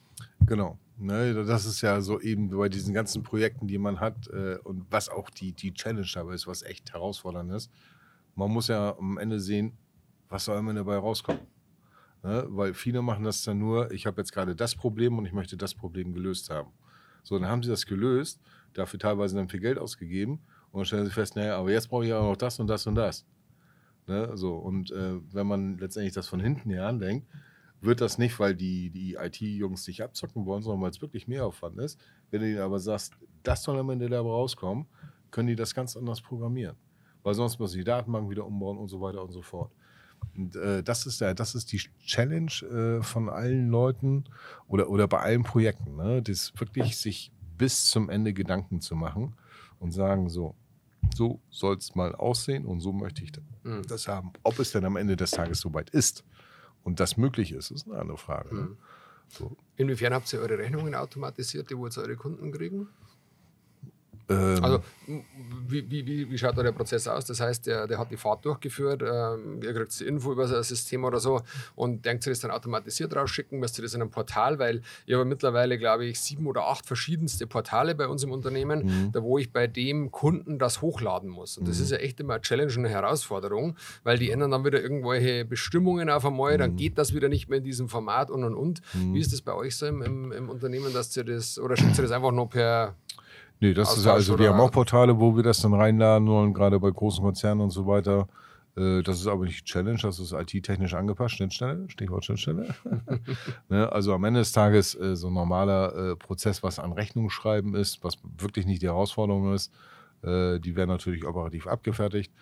Genau. 0.46 0.78
Ne, 0.98 1.44
das 1.44 1.64
ist 1.64 1.80
ja 1.80 2.00
so 2.00 2.20
eben 2.20 2.50
bei 2.50 2.68
diesen 2.68 2.94
ganzen 2.94 3.24
Projekten, 3.24 3.66
die 3.66 3.78
man 3.78 3.98
hat 3.98 4.28
äh, 4.28 4.58
und 4.62 4.86
was 4.90 5.08
auch 5.08 5.30
die, 5.30 5.52
die 5.52 5.74
Challenge 5.74 6.06
dabei 6.14 6.34
ist, 6.34 6.46
was 6.46 6.62
echt 6.62 6.92
herausfordernd 6.92 7.50
ist. 7.52 7.70
Man 8.36 8.50
muss 8.50 8.68
ja 8.68 8.96
am 8.96 9.18
Ende 9.18 9.40
sehen, 9.40 9.72
was 10.32 10.46
soll 10.46 10.58
immer 10.58 10.72
dabei 10.72 10.96
rauskommen? 10.96 11.42
Ne? 12.22 12.46
Weil 12.48 12.72
viele 12.72 13.02
machen 13.02 13.24
das 13.24 13.42
dann 13.44 13.58
nur, 13.58 13.90
ich 13.92 14.06
habe 14.06 14.20
jetzt 14.20 14.32
gerade 14.32 14.56
das 14.56 14.74
Problem 14.74 15.18
und 15.18 15.26
ich 15.26 15.32
möchte 15.32 15.56
das 15.56 15.74
Problem 15.74 16.14
gelöst 16.14 16.48
haben. 16.50 16.72
So, 17.22 17.38
dann 17.38 17.48
haben 17.48 17.62
sie 17.62 17.68
das 17.68 17.84
gelöst, 17.84 18.40
dafür 18.72 18.98
teilweise 18.98 19.36
dann 19.36 19.48
viel 19.48 19.60
Geld 19.60 19.78
ausgegeben 19.78 20.40
und 20.70 20.78
dann 20.78 20.86
stellen 20.86 21.04
sie 21.04 21.12
fest, 21.12 21.36
naja, 21.36 21.58
aber 21.58 21.70
jetzt 21.70 21.88
brauche 21.88 22.06
ich 22.06 22.12
auch 22.12 22.30
noch 22.30 22.36
das 22.36 22.58
und 22.58 22.66
das 22.66 22.86
und 22.86 22.94
das. 22.94 23.26
Ne? 24.06 24.34
So, 24.34 24.56
und 24.56 24.90
äh, 24.90 25.20
wenn 25.32 25.46
man 25.46 25.78
letztendlich 25.78 26.14
das 26.14 26.28
von 26.28 26.40
hinten 26.40 26.70
her 26.70 26.86
andenkt, 26.86 27.28
wird 27.82 28.00
das 28.00 28.16
nicht, 28.16 28.38
weil 28.40 28.54
die, 28.54 28.90
die 28.90 29.14
IT-Jungs 29.14 29.84
sich 29.84 30.02
abzocken 30.02 30.46
wollen, 30.46 30.62
sondern 30.62 30.82
weil 30.82 30.90
es 30.90 31.02
wirklich 31.02 31.28
mehr 31.28 31.44
Aufwand 31.44 31.78
ist. 31.78 32.00
Wenn 32.30 32.40
du 32.40 32.48
ihnen 32.48 32.60
aber 32.60 32.78
sagst, 32.78 33.14
das 33.42 33.62
soll 33.64 33.78
am 33.78 33.90
Ende 33.90 34.08
dabei 34.08 34.30
rauskommen, 34.30 34.86
können 35.30 35.48
die 35.48 35.56
das 35.56 35.74
ganz 35.74 35.96
anders 35.96 36.22
programmieren. 36.22 36.76
Weil 37.22 37.34
sonst 37.34 37.58
müssen 37.58 37.72
sie 37.72 37.78
die 37.78 37.84
Datenbank 37.84 38.30
wieder 38.30 38.46
umbauen 38.46 38.78
und 38.78 38.88
so 38.88 39.00
weiter 39.00 39.22
und 39.22 39.32
so 39.32 39.42
fort. 39.42 39.72
Und 40.36 40.56
äh, 40.56 40.82
das 40.82 41.06
ist 41.06 41.20
ja, 41.20 41.34
das 41.34 41.54
ist 41.54 41.72
die 41.72 41.78
Challenge 42.06 42.52
äh, 42.62 43.02
von 43.02 43.28
allen 43.28 43.68
Leuten 43.68 44.24
oder, 44.68 44.88
oder 44.88 45.08
bei 45.08 45.20
allen 45.20 45.42
Projekten, 45.42 45.96
ne? 45.96 46.22
das 46.22 46.52
wirklich 46.56 46.96
sich 46.96 47.32
bis 47.58 47.86
zum 47.86 48.10
Ende 48.10 48.32
Gedanken 48.32 48.80
zu 48.80 48.96
machen 48.96 49.34
und 49.78 49.92
sagen 49.92 50.28
so, 50.28 50.54
so 51.14 51.40
soll 51.50 51.76
es 51.76 51.94
mal 51.94 52.14
aussehen 52.14 52.64
und 52.64 52.80
so 52.80 52.92
möchte 52.92 53.22
ich 53.24 53.32
mhm. 53.62 53.82
das 53.86 54.08
haben. 54.08 54.32
Ob 54.42 54.58
es 54.58 54.72
denn 54.72 54.84
am 54.84 54.96
Ende 54.96 55.16
des 55.16 55.32
Tages 55.32 55.60
soweit 55.60 55.90
ist 55.90 56.24
und 56.82 57.00
das 57.00 57.16
möglich 57.16 57.52
ist, 57.52 57.70
ist 57.70 57.86
eine 57.86 57.98
andere 57.98 58.18
Frage. 58.18 58.54
Mhm. 58.54 58.60
Ne? 58.60 58.76
So. 59.28 59.56
Inwiefern 59.76 60.12
habt 60.12 60.32
ihr 60.32 60.40
eure 60.40 60.58
Rechnungen 60.58 60.94
automatisiert, 60.94 61.70
die 61.70 61.76
wo 61.76 61.86
jetzt 61.86 61.98
eure 61.98 62.16
Kunden 62.16 62.52
kriegen? 62.52 62.88
Ähm, 64.28 64.64
also, 64.64 64.82
wie, 65.68 65.90
wie, 65.90 66.30
wie, 66.30 66.38
schaut 66.38 66.56
da 66.56 66.62
der 66.62 66.72
Prozess 66.72 67.08
aus? 67.08 67.24
Das 67.24 67.40
heißt, 67.40 67.66
der, 67.66 67.86
der 67.86 67.98
hat 67.98 68.10
die 68.10 68.16
Fahrt 68.16 68.44
durchgeführt, 68.44 69.02
ähm, 69.02 69.60
ihr 69.62 69.74
kriegt 69.74 69.98
die 69.98 70.04
Info 70.04 70.32
über 70.32 70.46
sein 70.46 70.62
System 70.62 71.04
oder 71.04 71.18
so 71.18 71.42
und 71.74 72.04
denkt 72.04 72.22
sich 72.22 72.32
das 72.32 72.40
dann 72.40 72.50
automatisiert 72.50 73.14
rausschicken, 73.14 73.58
müsst 73.58 73.78
ihr 73.78 73.82
das 73.82 73.94
in 73.94 74.00
einem 74.00 74.10
Portal, 74.10 74.58
weil 74.58 74.82
ich 75.06 75.14
habe 75.14 75.24
mittlerweile, 75.24 75.78
glaube 75.78 76.04
ich, 76.06 76.20
sieben 76.20 76.46
oder 76.46 76.68
acht 76.68 76.86
verschiedenste 76.86 77.46
Portale 77.46 77.94
bei 77.94 78.06
uns 78.06 78.22
im 78.22 78.30
Unternehmen, 78.30 78.84
mhm. 78.84 79.12
da 79.12 79.22
wo 79.22 79.38
ich 79.38 79.52
bei 79.52 79.66
dem 79.66 80.10
Kunden 80.10 80.58
das 80.58 80.82
hochladen 80.82 81.28
muss. 81.28 81.58
Und 81.58 81.68
das 81.68 81.78
mhm. 81.78 81.84
ist 81.84 81.90
ja 81.90 81.98
echt 81.98 82.20
immer 82.20 82.34
eine 82.34 82.42
Challenge 82.42 82.72
und 82.72 82.78
eine 82.78 82.90
Herausforderung, 82.90 83.76
weil 84.04 84.18
die 84.18 84.30
ändern 84.30 84.50
dann 84.50 84.64
wieder 84.64 84.80
irgendwelche 84.80 85.44
Bestimmungen 85.44 86.10
auf 86.10 86.24
einmal, 86.24 86.54
mhm. 86.54 86.58
dann 86.58 86.76
geht 86.76 86.98
das 86.98 87.14
wieder 87.14 87.28
nicht 87.28 87.48
mehr 87.48 87.58
in 87.58 87.64
diesem 87.64 87.88
Format 87.88 88.30
und 88.30 88.44
und 88.44 88.54
und. 88.54 88.82
Mhm. 88.94 89.14
Wie 89.14 89.20
ist 89.20 89.32
das 89.32 89.42
bei 89.42 89.54
euch 89.54 89.76
so 89.76 89.86
im, 89.86 90.02
im, 90.02 90.32
im 90.32 90.48
Unternehmen, 90.48 90.92
dass 90.92 91.16
ihr 91.16 91.24
das, 91.24 91.58
oder 91.58 91.76
schickt 91.76 91.98
ihr 91.98 92.02
das 92.02 92.12
einfach 92.12 92.32
nur 92.32 92.48
per 92.48 92.94
Nee, 93.62 93.74
das 93.74 93.96
ist 93.96 94.08
also, 94.08 94.36
wir 94.40 94.48
haben 94.48 94.58
auch 94.58 94.72
Portale, 94.72 95.20
wo 95.20 95.36
wir 95.36 95.44
das 95.44 95.60
dann 95.60 95.72
reinladen 95.72 96.26
wollen, 96.26 96.52
gerade 96.52 96.80
bei 96.80 96.90
großen 96.90 97.22
Konzernen 97.22 97.60
und 97.60 97.70
so 97.70 97.86
weiter. 97.86 98.26
Äh, 98.76 99.02
das 99.02 99.20
ist 99.20 99.28
aber 99.28 99.44
nicht 99.44 99.64
Challenge, 99.64 100.00
das 100.02 100.18
ist 100.18 100.32
IT-technisch 100.32 100.94
angepasst. 100.94 101.36
Schnittstelle, 101.36 101.88
Stichwort 101.88 102.24
Schnittstelle. 102.24 102.74
ne? 103.68 103.92
Also 103.92 104.14
am 104.14 104.24
Ende 104.24 104.40
des 104.40 104.50
Tages 104.50 104.96
äh, 104.96 105.14
so 105.14 105.28
ein 105.28 105.34
normaler 105.34 105.94
äh, 105.94 106.16
Prozess, 106.16 106.64
was 106.64 106.80
an 106.80 106.90
Rechnungen 106.90 107.30
schreiben 107.30 107.76
ist, 107.76 108.02
was 108.02 108.18
wirklich 108.36 108.66
nicht 108.66 108.82
die 108.82 108.88
Herausforderung 108.88 109.54
ist, 109.54 109.72
äh, 110.24 110.58
die 110.58 110.74
werden 110.74 110.90
natürlich 110.90 111.24
operativ 111.24 111.68
abgefertigt. 111.68 112.32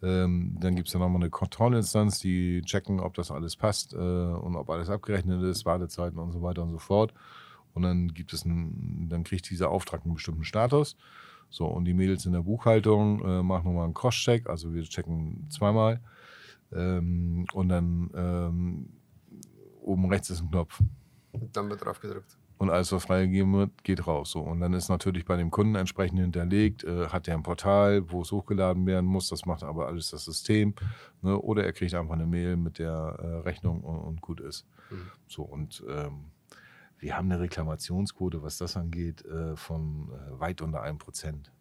Ähm, 0.00 0.58
dann 0.60 0.76
gibt 0.76 0.86
es 0.86 0.94
ja 0.94 1.00
nochmal 1.00 1.22
eine 1.22 1.30
Kontrollinstanz, 1.30 2.20
die 2.20 2.62
checken, 2.62 3.00
ob 3.00 3.14
das 3.14 3.32
alles 3.32 3.56
passt 3.56 3.94
äh, 3.94 3.96
und 3.96 4.54
ob 4.54 4.70
alles 4.70 4.90
abgerechnet 4.90 5.42
ist, 5.42 5.66
Wartezeiten 5.66 6.20
und 6.20 6.30
so 6.30 6.40
weiter 6.40 6.62
und 6.62 6.70
so 6.70 6.78
fort. 6.78 7.12
Und 7.74 7.82
dann 7.82 8.08
gibt 8.08 8.32
es 8.32 8.44
einen, 8.44 9.08
dann 9.08 9.24
kriegt 9.24 9.48
dieser 9.50 9.70
Auftrag 9.70 10.04
einen 10.04 10.14
bestimmten 10.14 10.44
Status. 10.44 10.96
So, 11.50 11.66
und 11.66 11.84
die 11.84 11.94
Mädels 11.94 12.26
in 12.26 12.32
der 12.32 12.42
Buchhaltung 12.42 13.24
äh, 13.24 13.42
machen 13.42 13.64
nochmal 13.64 13.84
einen 13.84 13.94
Cross-Check, 13.94 14.48
also 14.48 14.74
wir 14.74 14.82
checken 14.82 15.46
zweimal. 15.50 16.00
Ähm, 16.72 17.46
und 17.52 17.68
dann 17.70 18.10
ähm, 18.14 18.88
oben 19.80 20.06
rechts 20.10 20.30
ist 20.30 20.42
ein 20.42 20.50
Knopf. 20.50 20.80
Und 21.32 21.56
dann 21.56 21.70
wird 21.70 21.84
drauf 21.84 22.00
gedrückt. 22.00 22.36
Und 22.58 22.70
alles, 22.70 22.90
was 22.90 23.04
freigegeben 23.04 23.52
wird, 23.54 23.84
geht 23.84 24.06
raus. 24.06 24.32
So. 24.32 24.40
Und 24.40 24.60
dann 24.60 24.72
ist 24.72 24.88
natürlich 24.88 25.24
bei 25.24 25.36
dem 25.36 25.50
Kunden 25.50 25.76
entsprechend 25.76 26.18
hinterlegt, 26.18 26.82
äh, 26.82 27.06
hat 27.06 27.28
er 27.28 27.34
ein 27.34 27.44
Portal, 27.44 28.10
wo 28.10 28.22
es 28.22 28.32
hochgeladen 28.32 28.84
werden 28.84 29.06
muss, 29.06 29.28
das 29.28 29.46
macht 29.46 29.62
aber 29.62 29.86
alles 29.86 30.10
das 30.10 30.24
System. 30.24 30.74
Ne? 31.22 31.38
Oder 31.38 31.64
er 31.64 31.72
kriegt 31.72 31.94
einfach 31.94 32.14
eine 32.14 32.26
Mail 32.26 32.56
mit 32.56 32.80
der 32.80 33.16
äh, 33.20 33.26
Rechnung 33.48 33.80
und, 33.82 33.98
und, 34.00 34.20
gut 34.20 34.40
ist. 34.40 34.66
Mhm. 34.90 35.10
So, 35.28 35.42
und 35.42 35.84
ähm, 35.88 36.32
wir 36.98 37.16
haben 37.16 37.30
eine 37.30 37.40
Reklamationsquote, 37.40 38.42
was 38.42 38.58
das 38.58 38.76
angeht, 38.76 39.24
äh, 39.24 39.56
von 39.56 40.10
äh, 40.10 40.40
weit 40.40 40.60
unter 40.60 40.82
einem 40.82 40.98
Prozent. 40.98 41.52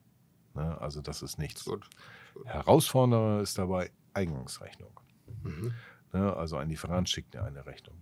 Ne? 0.56 0.80
Also 0.82 1.02
das 1.02 1.22
ist 1.22 1.38
nichts. 1.38 1.66
Gut. 1.66 1.88
Herausfordernder 2.46 3.42
ist 3.42 3.58
dabei 3.58 3.92
Eingangsrechnung. 4.14 5.00
Mhm. 5.44 5.74
Ne? 6.14 6.36
Also 6.36 6.58
ein 6.58 6.70
Lieferant 6.70 7.08
schickt 7.10 7.34
mir 7.34 7.44
eine 7.44 7.66
Rechnung. 7.66 7.96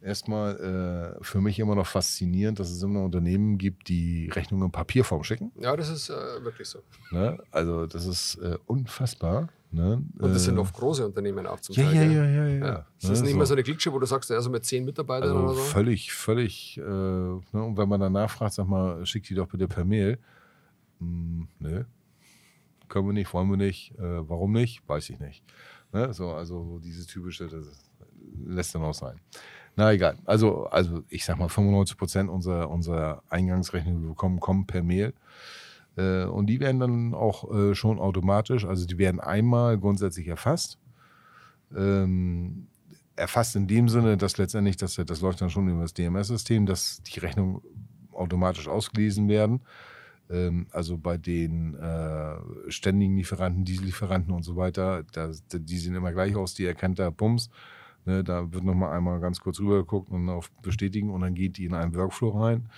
Erstmal 0.00 1.16
äh, 1.20 1.24
für 1.24 1.40
mich 1.40 1.58
immer 1.58 1.74
noch 1.74 1.86
faszinierend, 1.86 2.60
dass 2.60 2.70
es 2.70 2.82
immer 2.82 2.94
noch 2.94 3.06
Unternehmen 3.06 3.56
gibt, 3.56 3.88
die 3.88 4.28
Rechnungen 4.28 4.66
in 4.66 4.70
Papierform 4.70 5.24
schicken. 5.24 5.50
Ja, 5.58 5.74
das 5.76 5.88
ist 5.88 6.10
wirklich 6.10 6.68
so. 6.68 6.80
Ne? 7.10 7.42
Also 7.50 7.86
das 7.86 8.04
ist 8.04 8.38
unfassbar. 8.66 9.48
Ne? 9.74 10.04
Und 10.18 10.32
das 10.32 10.44
sind 10.44 10.56
äh, 10.56 10.60
oft 10.60 10.72
große 10.72 11.04
Unternehmen 11.04 11.48
auch 11.48 11.58
zum 11.58 11.74
ja, 11.74 11.90
Teil. 11.90 11.94
Ja, 11.94 12.24
ja, 12.24 12.24
ja, 12.24 12.46
ja. 12.46 12.66
ja. 12.66 12.86
Das 13.00 13.10
ist 13.10 13.22
nicht 13.24 13.34
mehr 13.34 13.44
so 13.44 13.54
eine 13.54 13.64
Glitsche, 13.64 13.92
wo 13.92 13.98
du 13.98 14.06
sagst, 14.06 14.30
also 14.30 14.48
mit 14.48 14.64
zehn 14.64 14.84
Mitarbeitern 14.84 15.30
also 15.30 15.44
oder 15.44 15.54
so. 15.54 15.62
Völlig, 15.62 16.12
völlig. 16.12 16.78
Äh, 16.78 16.82
ne? 16.82 17.40
Und 17.52 17.76
wenn 17.76 17.88
man 17.88 17.98
dann 17.98 18.12
nachfragt, 18.12 18.54
sag 18.54 18.68
mal, 18.68 19.04
schick 19.04 19.24
die 19.24 19.34
doch 19.34 19.48
bitte 19.48 19.66
per 19.66 19.84
Mail. 19.84 20.18
Hm, 21.00 21.48
ne, 21.58 21.86
können 22.88 23.08
wir 23.08 23.12
nicht, 23.12 23.32
wollen 23.34 23.50
wir 23.50 23.56
nicht. 23.56 23.98
Äh, 23.98 24.28
warum 24.28 24.52
nicht? 24.52 24.88
Weiß 24.88 25.10
ich 25.10 25.18
nicht. 25.18 25.42
Ne? 25.92 26.12
So, 26.12 26.30
also 26.30 26.78
diese 26.78 27.04
typische, 27.04 27.48
das 27.48 27.90
lässt 28.46 28.76
dann 28.76 28.82
auch 28.82 28.94
sein. 28.94 29.20
Na 29.74 29.92
egal. 29.92 30.16
Also, 30.24 30.66
also 30.66 31.02
ich 31.08 31.24
sag 31.24 31.36
mal, 31.36 31.48
95 31.48 31.96
Prozent 31.96 32.30
unserer, 32.30 32.70
unserer 32.70 33.24
Eingangsrechnungen, 33.28 33.98
die 33.98 34.04
wir 34.06 34.10
bekommen, 34.10 34.38
kommen 34.38 34.66
per 34.66 34.84
Mail. 34.84 35.14
Äh, 35.96 36.24
und 36.24 36.46
die 36.46 36.60
werden 36.60 36.80
dann 36.80 37.14
auch 37.14 37.52
äh, 37.52 37.74
schon 37.74 37.98
automatisch, 37.98 38.64
also 38.64 38.86
die 38.86 38.98
werden 38.98 39.20
einmal 39.20 39.78
grundsätzlich 39.78 40.28
erfasst. 40.28 40.78
Ähm, 41.74 42.68
erfasst 43.16 43.56
in 43.56 43.66
dem 43.66 43.88
Sinne, 43.88 44.16
dass 44.16 44.38
letztendlich, 44.38 44.76
dass, 44.76 44.96
das 44.96 45.20
läuft 45.20 45.40
dann 45.40 45.50
schon 45.50 45.68
über 45.68 45.82
das 45.82 45.94
DMS-System, 45.94 46.66
dass 46.66 47.02
die 47.02 47.20
Rechnungen 47.20 47.60
automatisch 48.12 48.68
ausgelesen 48.68 49.28
werden. 49.28 49.60
Ähm, 50.30 50.66
also 50.70 50.98
bei 50.98 51.16
den 51.16 51.74
äh, 51.74 52.36
ständigen 52.68 53.16
Lieferanten, 53.16 53.64
Diesellieferanten 53.64 54.32
und 54.32 54.42
so 54.42 54.56
weiter, 54.56 55.04
da, 55.12 55.30
die 55.52 55.78
sehen 55.78 55.94
immer 55.94 56.12
gleich 56.12 56.34
aus, 56.36 56.54
die 56.54 56.64
erkennt 56.64 56.98
da 56.98 57.10
Bums. 57.10 57.50
Ne, 58.06 58.22
da 58.22 58.52
wird 58.52 58.64
nochmal 58.64 58.94
einmal 58.94 59.18
ganz 59.20 59.40
kurz 59.40 59.60
rüber 59.60 59.78
geguckt 59.78 60.10
und 60.10 60.28
auf 60.28 60.50
Bestätigen 60.62 61.10
und 61.10 61.22
dann 61.22 61.34
geht 61.34 61.56
die 61.56 61.64
in 61.64 61.74
einen 61.74 61.94
Workflow 61.94 62.30
rein. 62.38 62.68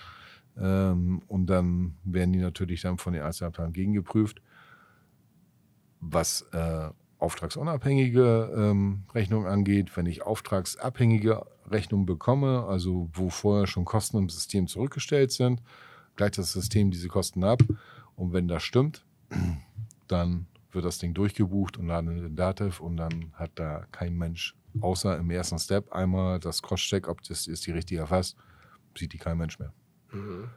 Ähm, 0.59 1.21
und 1.27 1.47
dann 1.47 1.95
werden 2.03 2.33
die 2.33 2.39
natürlich 2.39 2.81
dann 2.81 2.97
von 2.97 3.13
den 3.13 3.21
Einzelabteilungen 3.21 3.73
gegengeprüft, 3.73 4.41
was 5.99 6.41
äh, 6.53 6.89
auftragsunabhängige 7.19 8.53
ähm, 8.55 9.03
Rechnungen 9.13 9.47
angeht. 9.47 9.95
Wenn 9.95 10.05
ich 10.05 10.23
auftragsabhängige 10.23 11.45
Rechnungen 11.69 12.05
bekomme, 12.05 12.65
also 12.67 13.09
wo 13.13 13.29
vorher 13.29 13.67
schon 13.67 13.85
Kosten 13.85 14.17
im 14.17 14.29
System 14.29 14.67
zurückgestellt 14.67 15.31
sind, 15.31 15.61
gleicht 16.15 16.37
das 16.37 16.53
System 16.53 16.91
diese 16.91 17.07
Kosten 17.07 17.43
ab. 17.43 17.63
Und 18.15 18.33
wenn 18.33 18.47
das 18.47 18.63
stimmt, 18.63 19.05
dann 20.07 20.47
wird 20.71 20.85
das 20.85 20.99
Ding 20.99 21.13
durchgebucht 21.13 21.77
und 21.77 21.87
laden 21.87 22.15
in 22.15 22.23
den 22.23 22.35
Dativ 22.35 22.79
und 22.79 22.97
dann 22.97 23.31
hat 23.33 23.51
da 23.55 23.85
kein 23.91 24.15
Mensch, 24.15 24.55
außer 24.81 25.17
im 25.17 25.29
ersten 25.31 25.59
Step 25.59 25.91
einmal 25.91 26.39
das 26.39 26.61
Cross-Check, 26.61 27.07
ob 27.07 27.23
das 27.23 27.47
ist 27.47 27.65
die 27.65 27.71
richtig 27.71 27.97
erfasst, 27.97 28.37
sieht 28.95 29.13
die 29.13 29.17
kein 29.17 29.37
Mensch 29.37 29.59
mehr. 29.59 29.73
Mhm. 30.11 30.49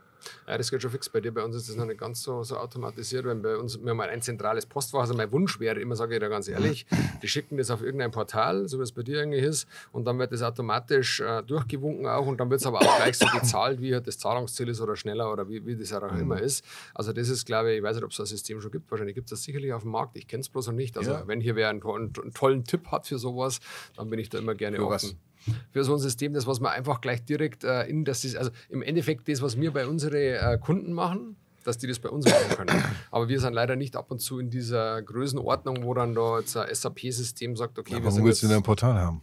Ja, 0.47 0.59
das 0.59 0.71
geht 0.71 0.83
schon 0.83 0.91
fix 0.91 1.09
bei 1.09 1.21
dir. 1.21 1.33
Bei 1.33 1.43
uns 1.45 1.57
ist 1.57 1.69
das 1.69 1.77
noch 1.77 1.87
nicht 1.87 1.99
ganz 1.99 2.23
so, 2.23 2.43
so 2.43 2.57
automatisiert. 2.57 3.25
Wenn 3.25 3.43
bei 3.43 3.57
uns, 3.57 3.83
wir 3.83 3.91
haben 3.91 4.01
ein 4.01 4.23
zentrales 4.23 4.67
Postfach. 4.67 5.01
Also 5.01 5.15
mein 5.15 5.31
Wunsch 5.33 5.61
wäre 5.61 5.81
immer, 5.81 5.97
sage 5.97 6.15
ich 6.15 6.21
dir 6.21 6.29
ganz 6.29 6.49
ehrlich, 6.49 6.87
die 7.23 7.29
schicken 7.29 7.57
das 7.57 7.71
auf 7.71 7.83
irgendein 7.83 8.11
Portal, 8.11 8.69
so 8.69 8.79
wie 8.79 8.83
es 8.83 8.93
bei 8.93 9.03
dir 9.03 9.23
eigentlich 9.23 9.45
ist, 9.45 9.69
und 9.93 10.05
dann 10.05 10.19
wird 10.19 10.33
das 10.33 10.43
automatisch 10.43 11.21
äh, 11.21 11.43
durchgewunken 11.43 12.07
auch 12.07 12.27
und 12.27 12.39
dann 12.39 12.51
wird 12.51 12.61
es 12.61 12.67
aber 12.67 12.79
auch 12.81 12.97
gleich 12.97 13.19
so 13.19 13.27
bezahlt, 13.39 13.81
wie 13.81 13.95
halt 13.95 14.07
das 14.07 14.19
Zahlungsziel 14.19 14.69
ist 14.69 14.81
oder 14.81 14.97
schneller 14.97 15.33
oder 15.33 15.49
wie, 15.49 15.65
wie 15.65 15.77
das 15.77 15.93
auch 15.93 16.11
mhm. 16.11 16.21
immer 16.21 16.41
ist. 16.41 16.65
Also 16.95 17.13
das 17.13 17.29
ist, 17.29 17.47
glaube 17.47 17.73
ich, 17.73 17.79
ich 17.79 17.83
weiß 17.83 17.97
nicht, 17.97 18.05
ob 18.05 18.11
es 18.11 18.17
das 18.17 18.29
System 18.29 18.61
schon 18.61 18.71
gibt. 18.71 18.91
Wahrscheinlich 18.91 19.15
gibt 19.15 19.27
es 19.27 19.31
das 19.31 19.43
sicherlich 19.43 19.73
auf 19.73 19.83
dem 19.83 19.93
Markt. 19.93 20.17
Ich 20.17 20.27
kenne 20.27 20.41
es 20.41 20.49
bloß 20.49 20.69
noch 20.69 20.75
nicht. 20.75 20.97
Also 20.99 21.13
ja. 21.13 21.27
wenn 21.27 21.41
hier 21.41 21.57
wer 21.57 21.69
einen, 21.69 21.83
einen, 21.83 22.13
einen, 22.21 22.35
tollen 22.35 22.65
Tipp 22.65 22.89
hat 22.89 23.07
für 23.07 23.19
sowas, 23.19 23.61
dann 23.97 24.11
bin 24.11 24.19
ich 24.19 24.29
da 24.29 24.39
immer 24.39 24.55
gerne 24.55 24.77
für 24.77 24.87
offen. 24.87 25.11
Was? 25.11 25.30
Für 25.73 25.85
so 25.85 25.95
ein 25.95 25.99
System, 25.99 26.33
das 26.35 26.47
was 26.47 26.61
man 26.61 26.73
einfach 26.73 27.01
gleich 27.01 27.25
direkt 27.25 27.65
äh, 27.65 27.85
in 27.85 28.05
das 28.05 28.25
ist, 28.25 28.37
also 28.37 28.51
im 28.69 28.83
Endeffekt 28.83 29.29
das, 29.29 29.43
was 29.43 29.59
wir 29.59 29.73
bei 29.73 29.87
unseren 29.87 30.15
äh, 30.15 30.59
Kunden 30.61 30.93
machen, 30.93 31.37
dass 31.65 31.79
die 31.79 31.87
das 31.87 31.99
bei 31.99 32.09
uns 32.09 32.25
machen 32.27 32.57
können. 32.57 32.85
Aber 33.11 33.29
wir 33.29 33.41
sind 33.41 33.53
leider 33.53 33.77
nicht 33.77 33.97
ab 33.97 34.11
und 34.11 34.21
zu 34.21 34.39
in 34.39 34.51
dieser 34.51 35.03
Größenordnung, 35.03 35.85
wo 35.85 35.95
dann 35.95 36.15
da 36.15 36.39
jetzt 36.39 36.57
ein 36.57 36.73
SAP-System 36.75 37.57
sagt, 37.57 37.79
okay, 37.79 37.95
ja, 37.95 38.05
warum 38.05 38.25
willst 38.25 38.43
du 38.43 38.49
denn 38.49 38.57
ein 38.57 38.63
Portal 38.63 38.95
haben? 38.95 39.23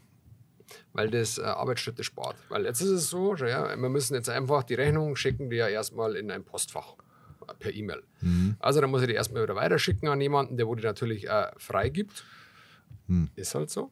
Weil 0.94 1.10
das 1.10 1.38
äh, 1.38 1.44
Arbeitsschritte 1.44 2.04
spart. 2.04 2.36
Weil 2.50 2.66
jetzt 2.66 2.82
ist 2.82 2.90
es 2.90 3.10
so, 3.10 3.36
ja, 3.36 3.70
wir 3.70 3.90
müssen 3.90 4.14
jetzt 4.16 4.30
einfach 4.30 4.64
die 4.64 4.74
Rechnung 4.74 5.16
schicken, 5.16 5.50
die 5.50 5.58
ja 5.58 5.68
erstmal 5.68 6.16
in 6.16 6.30
ein 6.30 6.44
Postfach 6.44 6.96
äh, 7.48 7.54
per 7.58 7.74
E-Mail. 7.74 8.04
Mhm. 8.22 8.56
Also 8.60 8.82
dann 8.82 8.92
muss 8.92 9.02
ich 9.02 9.08
die 9.08 9.14
erstmal 9.14 9.44
wieder 9.44 9.56
weiterschicken 9.56 10.10
an 10.10 10.20
jemanden, 10.20 10.58
der 10.58 10.68
wo 10.68 10.76
die 10.76 10.84
natürlich 10.84 11.28
äh, 11.28 11.52
freigibt. 11.58 12.26
Mhm. 13.08 13.30
Ist 13.36 13.56
halt 13.56 13.70
so. 13.70 13.92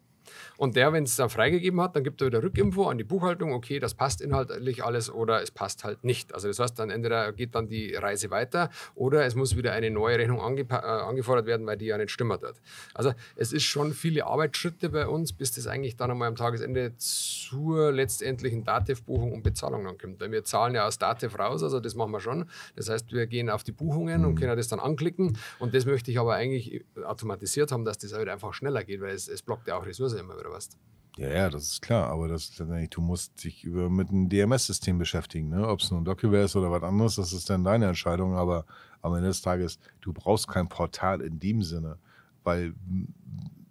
Und 0.58 0.76
der, 0.76 0.94
wenn 0.94 1.04
es 1.04 1.16
dann 1.16 1.30
freigegeben 1.30 1.80
hat, 1.82 1.96
dann 1.96 2.04
gibt 2.04 2.22
er 2.22 2.28
wieder 2.28 2.44
Rückinfo 2.44 2.88
an 2.88 2.98
die 2.98 3.04
Buchhaltung, 3.04 3.54
okay, 3.54 3.80
das 3.80 3.94
passt 3.94 4.22
inhaltlich 4.22 4.84
alles 4.84 5.12
oder 5.12 5.42
es 5.42 5.52
passt 5.52 5.84
halt 5.84 6.04
nicht. 6.04 6.34
Also 6.34 6.48
das 6.48 6.60
heißt, 6.60 6.80
dann 6.80 6.90
entweder 6.90 7.32
geht 7.34 7.56
dann 7.56 7.68
die 7.68 7.96
Reise 7.96 8.30
weiter 8.32 8.70
oder 8.96 9.26
es 9.26 9.36
muss 9.36 9.56
wieder 9.56 9.74
eine 9.74 9.92
neue 9.92 10.18
Rechnung 10.18 10.40
äh, 10.40 10.74
angefordert 10.74 11.46
werden, 11.46 11.66
weil 11.66 11.78
die 11.78 11.86
ja 11.86 11.98
nicht 11.98 12.12
stimmt 12.12 12.44
hat. 12.44 12.62
Also 12.94 13.14
es 13.36 13.54
ist 13.54 13.64
schon 13.64 13.94
viele 13.94 14.26
Arbeitsschritte 14.26 14.90
bei 14.90 15.08
uns, 15.08 15.34
bis 15.34 15.52
das 15.54 15.68
eigentlich 15.68 15.96
dann 15.96 16.12
einmal 16.12 16.28
am 16.28 16.36
Tagesende 16.36 16.94
zur 16.98 17.92
letztendlichen 17.92 18.64
Dativ-Buchung 18.64 19.32
und 19.34 19.44
Bezahlung 19.44 19.84
dann 19.86 19.98
kommt. 19.98 20.20
Weil 20.20 20.32
wir 20.32 20.44
zahlen 20.44 20.76
ja 20.76 20.88
aus 20.88 20.98
Dativ 20.98 21.38
raus, 21.38 21.64
also 21.64 21.80
das 21.80 21.96
machen 21.96 22.12
wir 22.12 22.20
schon. 22.20 22.46
Das 22.76 22.90
heißt, 22.90 23.12
wir 23.12 23.28
gehen 23.28 23.50
auf 23.50 23.64
die 23.64 23.72
Buchungen 23.72 24.26
und 24.26 24.36
können 24.36 24.56
das 24.56 24.68
dann 24.68 24.80
anklicken 24.80 25.38
und 25.60 25.74
das 25.74 25.86
möchte 25.86 26.12
ich 26.12 26.20
aber 26.20 26.36
eigentlich 26.36 26.84
automatisiert 27.04 27.72
haben, 27.72 27.86
dass 27.86 27.98
das 27.98 28.14
halt 28.14 28.30
einfach 28.30 28.54
schneller 28.54 28.84
geht, 28.84 29.02
weil 29.02 29.14
es, 29.14 29.28
es 29.28 29.42
blockt 29.42 29.68
ja 29.68 29.78
auch 29.78 29.86
Ressourcen 29.86 30.18
immer 30.26 30.40
wieder 30.40 30.52
was. 30.52 30.70
Ja, 31.18 31.30
ja, 31.30 31.50
das 31.50 31.64
ist 31.64 31.82
klar, 31.82 32.10
aber 32.10 32.28
das, 32.28 32.52
du 32.90 33.02
musst 33.02 33.42
dich 33.44 33.64
über, 33.64 33.90
mit 33.90 34.10
einem 34.10 34.28
DMS-System 34.28 34.98
beschäftigen. 34.98 35.48
Ne? 35.48 35.66
Ob 35.66 35.80
es 35.80 35.90
nun 35.90 36.04
DocuWare 36.04 36.44
ist 36.44 36.58
oder 36.58 36.72
was 36.72 36.84
anderes, 36.84 37.16
das 37.16 37.32
ist 37.32 37.50
dann 37.50 37.64
deine 37.64 37.88
Entscheidung, 37.88 38.36
aber 38.36 38.66
am 39.02 39.14
Ende 39.16 39.30
des 39.30 39.42
Tages, 39.42 39.80
du 40.02 40.12
brauchst 40.12 40.48
kein 40.50 40.68
Portal 40.68 41.22
in 41.22 41.40
dem 41.40 41.62
Sinne, 41.62 42.00
weil 42.44 42.74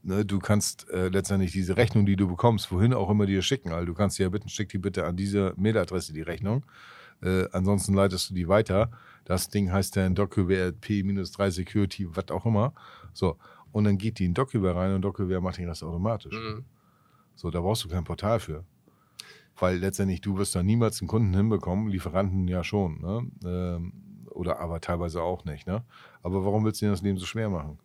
ne, 0.03 0.25
du 0.25 0.39
kannst 0.39 0.89
äh, 0.89 1.09
letztendlich 1.09 1.53
diese 1.53 1.77
Rechnung, 1.77 2.07
die 2.07 2.17
du 2.17 2.29
bekommst, 2.29 2.73
wohin 2.73 2.95
auch 2.95 3.11
immer 3.11 3.27
dir 3.27 3.43
schicken. 3.43 3.73
Also 3.73 3.87
du 3.87 3.95
kannst 3.95 4.19
dir 4.19 4.25
ja 4.25 4.29
bitten, 4.31 4.49
schick 4.49 4.71
die 4.71 4.79
bitte 4.79 5.05
an 5.05 5.17
diese 5.17 5.53
Mailadresse 5.57 6.15
die 6.15 6.23
Rechnung. 6.23 6.65
Äh, 7.23 7.47
ansonsten 7.53 7.93
leitest 7.93 8.31
du 8.31 8.35
die 8.35 8.49
weiter. 8.49 8.91
Das 9.27 9.49
Ding 9.49 9.71
heißt 9.71 9.97
dann 9.97 10.15
DocUware 10.15 10.73
P-3 10.73 11.51
Security, 11.51 12.07
was 12.15 12.31
auch 12.31 12.47
immer. 12.47 12.73
So. 13.13 13.37
Und 13.75 13.83
dann 13.83 13.99
geht 13.99 14.21
die 14.21 14.25
in 14.25 14.35
DocUware 14.35 14.77
rein 14.77 14.95
und 14.95 15.03
DocUware 15.03 15.41
macht 15.41 15.59
den 15.59 15.69
Rest 15.69 15.83
automatisch. 15.83 16.33
Mhm. 16.33 16.65
So, 17.35 17.51
da 17.51 17.61
brauchst 17.61 17.83
du 17.83 17.89
kein 17.89 18.05
Portal 18.05 18.39
für. 18.39 18.65
Weil 19.59 19.79
letztendlich 19.79 20.21
du 20.21 20.39
wirst 20.39 20.55
da 20.55 20.63
niemals 20.63 21.01
einen 21.01 21.09
Kunden 21.09 21.35
hinbekommen, 21.35 21.89
Lieferanten 21.89 22.47
ja 22.47 22.63
schon, 22.63 23.01
ne? 23.01 23.27
Ähm, 23.45 23.93
oder 24.31 24.61
aber 24.61 24.81
teilweise 24.81 25.23
auch 25.23 25.45
nicht, 25.45 25.67
ne? 25.67 25.83
Aber 26.23 26.45
warum 26.45 26.65
willst 26.65 26.83
du 26.83 26.87
dir 26.87 26.93
das 26.93 27.03
Leben 27.03 27.19
so 27.19 27.27
schwer 27.27 27.51
machen? 27.51 27.81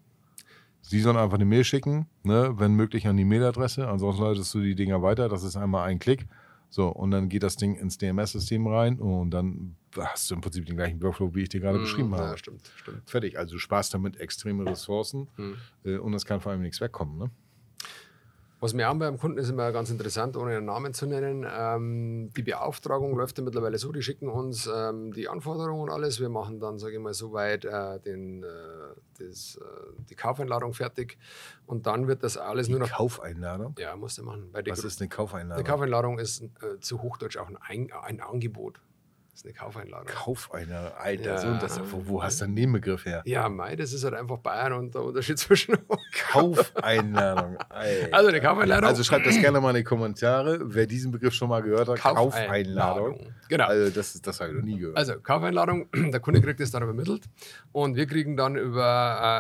Sie 0.81 0.99
sollen 0.99 1.17
einfach 1.17 1.35
eine 1.35 1.45
Mail 1.45 1.63
schicken, 1.63 2.05
ne? 2.21 2.53
wenn 2.57 2.75
möglich 2.75 3.07
an 3.07 3.17
die 3.17 3.25
Mailadresse, 3.25 3.87
ansonsten 3.87 4.23
leitest 4.23 4.53
du 4.53 4.61
die 4.61 4.75
Dinger 4.75 5.01
weiter, 5.01 5.27
das 5.27 5.43
ist 5.43 5.57
einmal 5.57 5.87
ein 5.87 5.97
Klick. 5.97 6.27
So, 6.69 6.87
und 6.89 7.11
dann 7.11 7.29
geht 7.29 7.43
das 7.43 7.55
Ding 7.55 7.75
ins 7.75 7.97
DMS-System 7.97 8.67
rein 8.67 8.99
und 8.99 9.31
dann 9.31 9.75
hast 9.97 10.29
du 10.29 10.35
im 10.35 10.41
Prinzip 10.41 10.65
den 10.65 10.75
gleichen 10.75 11.01
Workflow, 11.01 11.33
wie 11.33 11.41
ich 11.41 11.49
dir 11.49 11.59
gerade 11.59 11.79
mm, 11.79 11.81
beschrieben 11.81 12.13
habe. 12.13 12.31
Ja, 12.31 12.37
stimmt, 12.37 12.71
stimmt. 12.75 13.09
Fertig. 13.09 13.39
Also 13.39 13.53
du 13.53 13.59
sparst 13.59 13.93
damit 13.93 14.17
extreme 14.17 14.69
Ressourcen 14.69 15.27
mm. 15.37 15.99
und 15.99 16.13
es 16.13 16.25
kann 16.25 16.41
vor 16.41 16.51
allem 16.51 16.61
nichts 16.61 16.79
wegkommen. 16.79 17.17
Ne? 17.17 17.31
Was 18.61 18.73
mir 18.73 18.89
auch 18.89 18.95
beim 18.95 19.17
Kunden 19.17 19.37
ist 19.37 19.49
immer 19.49 19.71
ganz 19.71 19.89
interessant, 19.89 20.35
ohne 20.35 20.57
einen 20.57 20.65
Namen 20.65 20.93
zu 20.93 21.05
nennen. 21.05 21.45
Ähm, 21.49 22.29
die 22.35 22.41
Beauftragung 22.43 23.15
läuft 23.15 23.37
ja 23.37 23.43
mittlerweile 23.43 23.77
so, 23.77 23.91
die 23.93 24.01
schicken 24.01 24.27
uns 24.27 24.69
ähm, 24.73 25.13
die 25.13 25.29
Anforderungen 25.29 25.83
und 25.83 25.89
alles. 25.89 26.19
Wir 26.19 26.27
machen 26.27 26.59
dann, 26.59 26.77
sage 26.77 26.95
ich 26.95 26.99
mal, 26.99 27.13
soweit 27.13 27.63
äh, 27.63 27.99
den, 28.01 28.43
äh, 28.43 28.47
das, 29.17 29.57
äh, 29.61 30.03
die 30.09 30.15
Kaufeinladung 30.15 30.73
fertig 30.73 31.17
und 31.67 31.87
dann 31.87 32.07
wird 32.09 32.21
das 32.21 32.35
alles 32.35 32.67
die 32.67 32.73
nur 32.73 32.81
noch. 32.81 32.89
Kaufeinladung? 32.89 33.75
Ja, 33.79 33.95
musst 33.95 34.17
du 34.17 34.23
machen. 34.23 34.49
Was 34.51 34.83
ist 34.83 34.99
eine 34.99 35.07
Kaufeinladung? 35.07 35.63
Eine 35.63 35.71
Kaufeinladung 35.71 36.19
ist 36.19 36.43
äh, 36.43 36.79
zu 36.81 37.01
Hochdeutsch 37.01 37.37
auch 37.37 37.49
ein, 37.61 37.91
ein 37.93 38.19
Angebot 38.19 38.81
ist 39.39 39.45
eine 39.45 39.53
Kaufeinladung. 39.53 40.07
Kaufeinladung, 40.07 40.91
Alter, 40.97 41.23
ja. 41.23 41.37
so, 41.37 41.53
das, 41.53 41.79
wo, 41.91 42.07
wo 42.07 42.23
hast 42.23 42.41
du 42.41 42.45
einen 42.45 42.55
Nebenbegriff 42.55 43.05
her? 43.05 43.21
Ja, 43.25 43.47
Mai, 43.47 43.75
das 43.75 43.93
ist 43.93 44.03
halt 44.03 44.13
einfach 44.13 44.37
Bayern 44.39 44.73
und 44.73 44.93
der 44.93 45.01
Unterschied 45.01 45.39
zwischen. 45.39 45.77
Kaufeinladung, 46.13 47.57
Alter. 47.69 48.13
Also 48.13 48.29
eine 48.29 48.41
Kaufeinladung. 48.41 48.89
Also 48.89 49.03
schreibt 49.03 49.25
das 49.25 49.39
gerne 49.39 49.61
mal 49.61 49.69
in 49.69 49.77
die 49.77 49.83
Kommentare, 49.83 50.59
wer 50.61 50.85
diesen 50.85 51.11
Begriff 51.11 51.33
schon 51.33 51.49
mal 51.49 51.61
gehört 51.61 51.87
hat. 51.87 51.99
Kaufeinladung. 51.99 53.13
Kaufeinladung. 53.13 53.33
Genau. 53.47 53.65
Also 53.65 53.89
das, 53.89 54.21
das 54.21 54.39
habe 54.41 54.51
ich 54.51 54.57
noch 54.57 54.63
nie 54.63 54.77
gehört. 54.77 54.97
Also 54.97 55.19
Kaufeinladung, 55.19 55.87
der 56.11 56.19
Kunde 56.19 56.41
kriegt 56.41 56.59
es 56.59 56.71
dann 56.71 56.83
übermittelt 56.83 57.23
und 57.71 57.95
wir 57.95 58.07
kriegen 58.07 58.35
dann 58.35 58.55
über 58.57 58.83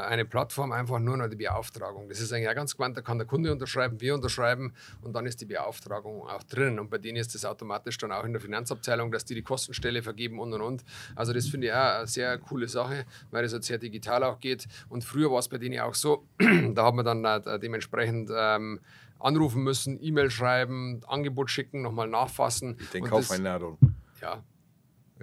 äh, 0.05 0.07
eine 0.07 0.25
Plattform 0.25 0.71
einfach 0.71 0.99
nur 0.99 1.17
noch 1.17 1.27
die 1.27 1.35
Beauftragung. 1.35 2.07
Das 2.07 2.21
ist 2.21 2.31
eigentlich 2.31 2.49
auch 2.49 2.55
ganz 2.55 2.75
gewandt, 2.75 2.97
da 2.97 3.01
kann 3.01 3.17
der 3.17 3.27
Kunde 3.27 3.51
unterschreiben, 3.51 3.99
wir 3.99 4.15
unterschreiben 4.15 4.73
und 5.01 5.13
dann 5.13 5.25
ist 5.25 5.41
die 5.41 5.45
Beauftragung 5.45 6.21
auch 6.27 6.43
drin. 6.43 6.79
Und 6.79 6.89
bei 6.89 6.97
denen 6.97 7.17
ist 7.17 7.35
das 7.35 7.43
automatisch 7.45 7.97
dann 7.97 8.11
auch 8.11 8.23
in 8.23 8.31
der 8.31 8.41
Finanzabteilung, 8.41 9.11
dass 9.11 9.25
die 9.25 9.35
die 9.35 9.43
Kostenstelle 9.43 9.88
Stelle 9.89 10.03
vergeben 10.03 10.39
und 10.39 10.53
und 10.53 10.61
und. 10.61 10.83
Also 11.15 11.33
das 11.33 11.47
finde 11.47 11.67
ich 11.67 11.73
auch 11.73 11.97
eine 11.97 12.07
sehr 12.07 12.37
coole 12.37 12.67
Sache, 12.67 13.05
weil 13.31 13.43
es 13.43 13.53
halt 13.53 13.63
sehr 13.63 13.79
digital 13.79 14.23
auch 14.23 14.39
geht. 14.39 14.67
Und 14.87 15.03
früher 15.03 15.31
war 15.31 15.39
es 15.39 15.47
bei 15.47 15.57
denen 15.57 15.79
auch 15.79 15.95
so, 15.95 16.25
da 16.37 16.85
hat 16.85 16.93
man 16.93 17.05
dann 17.05 17.25
äh, 17.25 17.59
dementsprechend 17.59 18.29
ähm, 18.35 18.79
anrufen 19.19 19.63
müssen, 19.63 20.01
E-Mail 20.01 20.29
schreiben, 20.29 21.01
Angebot 21.07 21.49
schicken, 21.49 21.81
nochmal 21.81 22.07
nachfassen. 22.07 22.77
Ich 22.79 22.89
denke 22.89 23.09
Kaufeinladung. 23.09 23.77
Ja. 24.21 24.43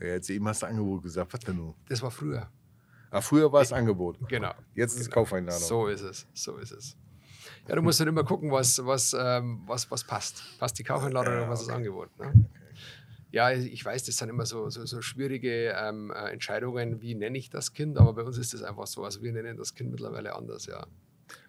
ja. 0.00 0.06
Jetzt 0.06 0.28
eben 0.30 0.46
hast 0.48 0.62
du 0.62 0.66
Angebot 0.66 1.02
gesagt, 1.02 1.32
was 1.32 1.40
denn 1.40 1.56
nun? 1.56 1.74
Das 1.88 2.02
war 2.02 2.10
früher. 2.10 2.48
Ah, 3.10 3.20
früher 3.20 3.50
war 3.52 3.62
es 3.62 3.72
Angebot. 3.72 4.18
Genau. 4.28 4.52
Jetzt 4.74 4.94
ist 4.94 5.02
es 5.02 5.10
Kaufeinladung. 5.10 5.62
So 5.62 5.86
ist 5.86 6.02
es, 6.02 6.26
so 6.34 6.56
ist 6.56 6.72
es. 6.72 6.96
Ja, 7.68 7.76
du 7.76 7.82
musst 7.82 7.98
halt 8.00 8.08
immer 8.08 8.24
gucken, 8.24 8.50
was, 8.50 8.84
was, 8.84 9.16
ähm, 9.18 9.62
was, 9.66 9.90
was 9.90 10.04
passt. 10.04 10.42
Passt 10.58 10.78
die 10.78 10.84
Kaufeinladung 10.84 11.32
ja, 11.32 11.40
oder 11.40 11.48
was 11.48 11.60
okay. 11.60 11.68
das 11.68 11.76
Angebot? 11.76 12.18
Ne? 12.18 12.32
Ja, 13.32 13.50
ich 13.50 13.84
weiß, 13.84 14.04
das 14.04 14.16
sind 14.16 14.28
immer 14.28 14.46
so, 14.46 14.70
so, 14.70 14.86
so 14.86 15.02
schwierige 15.02 15.74
ähm, 15.76 16.12
äh, 16.14 16.30
Entscheidungen, 16.30 17.02
wie 17.02 17.14
nenne 17.14 17.36
ich 17.36 17.50
das 17.50 17.72
Kind, 17.72 17.98
aber 17.98 18.14
bei 18.14 18.22
uns 18.22 18.38
ist 18.38 18.54
das 18.54 18.62
einfach 18.62 18.86
so. 18.86 19.04
Also 19.04 19.22
wir 19.22 19.32
nennen 19.32 19.56
das 19.56 19.74
Kind 19.74 19.90
mittlerweile 19.90 20.34
anders, 20.34 20.66
ja. 20.66 20.86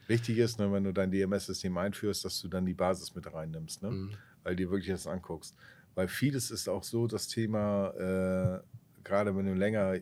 Wichtig 0.07 0.37
ist, 0.37 0.57
ne, 0.57 0.71
wenn 0.71 0.83
du 0.83 0.93
dein 0.93 1.11
DMS-System 1.11 1.77
einführst, 1.77 2.25
dass 2.25 2.41
du 2.41 2.47
dann 2.47 2.65
die 2.65 2.73
Basis 2.73 3.13
mit 3.13 3.31
reinnimmst, 3.31 3.83
ne? 3.83 3.91
Mhm. 3.91 4.11
weil 4.43 4.55
du 4.55 4.69
wirklich 4.69 4.87
das 4.89 5.05
anguckst. 5.05 5.55
Weil 5.95 6.07
vieles 6.07 6.51
ist 6.51 6.67
auch 6.69 6.83
so, 6.83 7.07
das 7.07 7.27
Thema, 7.27 7.89
äh, 7.91 8.59
gerade 9.03 9.35
wenn 9.35 9.45
du 9.45 9.53
länger, 9.53 9.99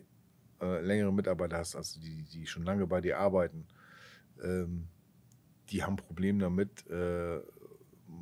äh, 0.60 0.80
längere 0.80 1.12
Mitarbeiter 1.12 1.58
hast, 1.58 1.74
also 1.74 2.00
die, 2.00 2.22
die 2.24 2.46
schon 2.46 2.64
lange 2.64 2.86
bei 2.86 3.00
dir 3.00 3.18
arbeiten, 3.18 3.66
ähm, 4.42 4.88
die 5.70 5.82
haben 5.82 5.96
Probleme 5.96 6.38
damit, 6.38 6.86
äh, 6.88 7.40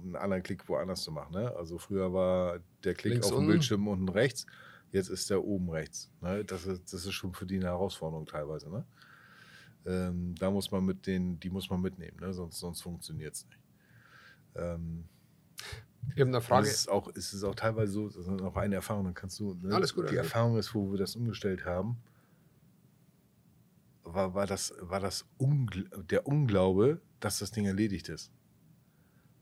einen 0.05 0.17
anderen 0.17 0.43
Klick 0.43 0.69
woanders 0.69 1.03
zu 1.03 1.13
machen. 1.13 1.33
Ne? 1.33 1.55
Also 1.57 1.79
früher 1.79 2.13
war 2.13 2.61
der 2.85 2.95
Klick 2.95 3.15
Links 3.15 3.33
auf 3.33 3.39
dem 3.39 3.47
Bildschirm 3.47 3.89
unten 3.89 4.09
rechts, 4.09 4.47
jetzt 4.93 5.09
ist 5.09 5.31
der 5.31 5.43
oben 5.43 5.71
rechts. 5.71 6.11
Ne? 6.21 6.45
Das, 6.45 6.67
ist, 6.67 6.93
das 6.93 7.07
ist 7.07 7.13
schon 7.13 7.33
für 7.33 7.47
die 7.47 7.57
eine 7.57 7.67
Herausforderung 7.67 8.27
teilweise. 8.27 8.71
Ne? 8.71 8.85
Ähm, 9.87 10.35
da 10.39 10.51
muss 10.51 10.71
man 10.71 10.85
mit 10.85 11.07
den, 11.07 11.41
die 11.41 11.51
muss 11.51 11.69
man 11.71 11.81
mitnehmen, 11.81 12.19
ne? 12.21 12.33
sonst, 12.33 12.59
sonst 12.59 12.83
funktioniert 12.83 13.35
es 13.35 13.47
nicht. 13.47 13.59
Ähm, 14.55 15.05
ich 16.15 16.21
habe 16.21 16.29
eine 16.29 16.41
Frage. 16.41 16.67
Es 16.69 16.75
ist, 16.75 16.89
auch, 16.89 17.11
es 17.15 17.33
ist 17.33 17.45
auch 17.45 17.55
teilweise 17.55 17.93
so, 17.93 18.07
das 18.07 18.17
ist 18.17 18.27
noch 18.29 18.57
eine 18.57 18.75
Erfahrung, 18.75 19.05
dann 19.05 19.15
kannst 19.15 19.41
du. 19.41 19.55
Ne? 19.55 19.75
Alles 19.75 19.95
gut. 19.95 20.11
Die 20.11 20.17
Erfahrung 20.17 20.57
ist, 20.59 20.75
wo 20.75 20.91
wir 20.91 20.99
das 20.99 21.17
umgestellt 21.17 21.65
haben, 21.65 21.97
war, 24.03 24.35
war 24.35 24.47
das, 24.47 24.75
war 24.81 25.01
das 25.01 25.25
Ungl 25.39 25.89
der 26.11 26.27
Unglaube, 26.27 27.01
dass 27.21 27.39
das 27.39 27.51
Ding 27.51 27.65
erledigt 27.65 28.09
ist. 28.09 28.31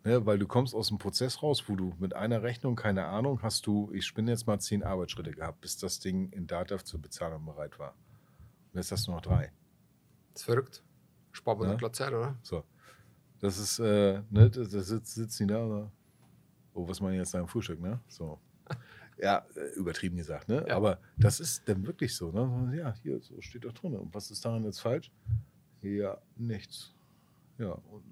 Ne, 0.05 0.27
weil 0.27 0.39
du 0.39 0.49
kommst 0.49 0.75
aus 0.75 0.89
dem 0.89 0.99
Prozess 0.99 1.43
raus, 1.43 1.69
wo 1.69 1.77
du 1.77 1.95
mit 2.01 2.15
einer 2.15 2.43
Rechnung, 2.43 2.75
keine 2.75 3.07
Ahnung, 3.07 3.41
hast 3.43 3.67
du, 3.67 3.91
ich 3.93 4.05
spinne 4.05 4.33
jetzt 4.33 4.49
mal 4.49 4.59
zehn 4.59 4.83
Arbeitsschritte 4.83 5.31
gehabt, 5.31 5.61
bis 5.61 5.79
das 5.79 6.01
Ding 6.01 6.31
in 6.31 6.49
Dativ 6.49 6.83
zur 6.83 7.01
Bezahlung 7.01 7.45
bereit 7.45 7.79
war. 7.79 7.95
Und 8.73 8.79
jetzt 8.79 8.91
hast 8.91 9.07
du 9.07 9.13
noch 9.13 9.21
drei. 9.21 9.53
Das 10.33 10.43
ist 10.43 10.45
verrückt. 10.47 10.83
Spart 11.31 11.61
man 11.61 11.79
ja? 11.79 11.93
Zeit, 11.93 12.13
oder? 12.13 12.37
So. 12.43 12.65
Das 13.39 13.59
ist, 13.59 13.79
äh, 13.79 14.23
ne, 14.31 14.51
da 14.51 14.65
sitzt, 14.65 15.15
sitzen 15.15 15.47
die 15.47 15.55
da, 15.55 15.65
oder? 15.65 15.93
Oh, 16.75 16.89
was 16.89 17.01
man 17.01 17.13
jetzt 17.13 17.35
da 17.35 17.41
im 17.41 17.49
Frühstück, 17.49 17.81
ne? 17.81 18.01
So. 18.09 18.41
Ja, 19.19 19.47
äh, 19.55 19.79
übertrieben 19.79 20.17
gesagt, 20.17 20.49
ne? 20.49 20.65
Ja. 20.67 20.75
Aber 20.75 20.99
das 21.17 21.39
ist 21.39 21.69
dann 21.69 21.87
wirklich 21.87 22.17
so, 22.17 22.33
ne? 22.33 22.77
Ja, 22.77 22.95
hier, 23.03 23.21
so 23.21 23.41
steht 23.41 23.65
doch 23.65 23.73
drin. 23.73 23.95
Und 23.95 24.13
was 24.13 24.31
ist 24.33 24.45
daran 24.45 24.65
jetzt 24.65 24.81
falsch? 24.81 25.13
Ja, 25.83 26.19
nichts. 26.35 26.93
Ja, 27.59 27.73
und 27.73 28.03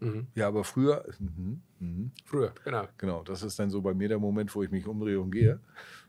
Mhm. 0.00 0.28
Ja, 0.34 0.48
aber 0.48 0.64
früher. 0.64 1.04
Mhm, 1.18 1.62
mhm. 1.80 2.12
Früher, 2.24 2.52
genau. 2.64 2.88
Genau, 2.98 3.22
das 3.22 3.42
ist 3.42 3.58
dann 3.58 3.70
so 3.70 3.82
bei 3.82 3.94
mir 3.94 4.08
der 4.08 4.18
Moment, 4.18 4.54
wo 4.54 4.62
ich 4.62 4.70
mich 4.70 4.86
umdrehe 4.86 5.20
und 5.20 5.30
gehe. 5.30 5.60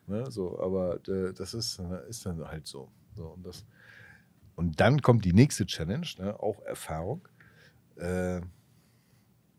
Ne, 0.07 0.29
so, 0.31 0.59
aber 0.59 0.95
äh, 1.07 1.33
das 1.33 1.53
ist, 1.53 1.79
äh, 1.79 2.09
ist 2.09 2.25
dann 2.25 2.43
halt 2.47 2.67
so. 2.67 2.91
so 3.15 3.27
und, 3.27 3.45
das, 3.45 3.65
und 4.55 4.79
dann 4.79 5.01
kommt 5.01 5.25
die 5.25 5.33
nächste 5.33 5.65
Challenge, 5.65 6.07
ne, 6.17 6.39
auch 6.39 6.61
Erfahrung. 6.63 7.27
Äh, 7.95 8.41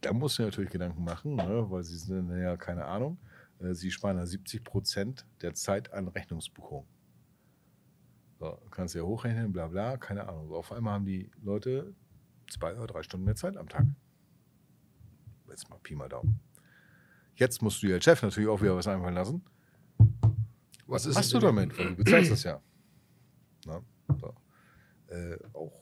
da 0.00 0.12
muss 0.12 0.36
du 0.36 0.42
natürlich 0.42 0.70
Gedanken 0.70 1.04
machen, 1.04 1.36
ne, 1.36 1.66
weil 1.70 1.84
sie 1.84 1.98
sind 1.98 2.30
ja 2.36 2.56
keine 2.56 2.86
Ahnung. 2.86 3.18
Äh, 3.60 3.74
sie 3.74 3.90
sparen 3.90 4.16
ja 4.16 4.26
70 4.26 4.64
Prozent 4.64 5.26
der 5.42 5.54
Zeit 5.54 5.92
an 5.92 6.08
Rechnungsbuchung. 6.08 6.86
So, 8.38 8.58
kannst 8.70 8.94
du 8.94 9.00
ja 9.00 9.04
hochrechnen, 9.04 9.52
bla 9.52 9.68
bla, 9.68 9.98
keine 9.98 10.26
Ahnung. 10.26 10.50
Auf 10.52 10.72
einmal 10.72 10.94
haben 10.94 11.04
die 11.04 11.30
Leute 11.42 11.94
zwei 12.48 12.74
oder 12.74 12.86
drei 12.86 13.02
Stunden 13.02 13.26
mehr 13.26 13.36
Zeit 13.36 13.56
am 13.56 13.68
Tag. 13.68 13.86
Jetzt 15.50 15.68
mal 15.68 15.78
Pi 15.82 15.94
mal 15.94 16.08
Daumen. 16.08 16.40
Jetzt 17.34 17.62
musst 17.62 17.82
du 17.82 17.86
dir 17.86 17.94
als 17.94 18.04
Chef 18.04 18.22
natürlich 18.22 18.48
auch 18.48 18.60
wieder 18.60 18.76
was 18.76 18.86
einfallen 18.86 19.14
lassen. 19.14 19.42
Was, 20.86 21.08
was 21.08 21.16
hast 21.16 21.32
du 21.32 21.38
damit? 21.38 21.76
Weil 21.78 21.90
du 21.90 21.96
bezahlst 21.96 22.32
das 22.32 22.42
ja. 22.42 22.60
Na, 23.64 23.80
so. 24.20 24.34
äh, 25.08 25.38
auch 25.52 25.72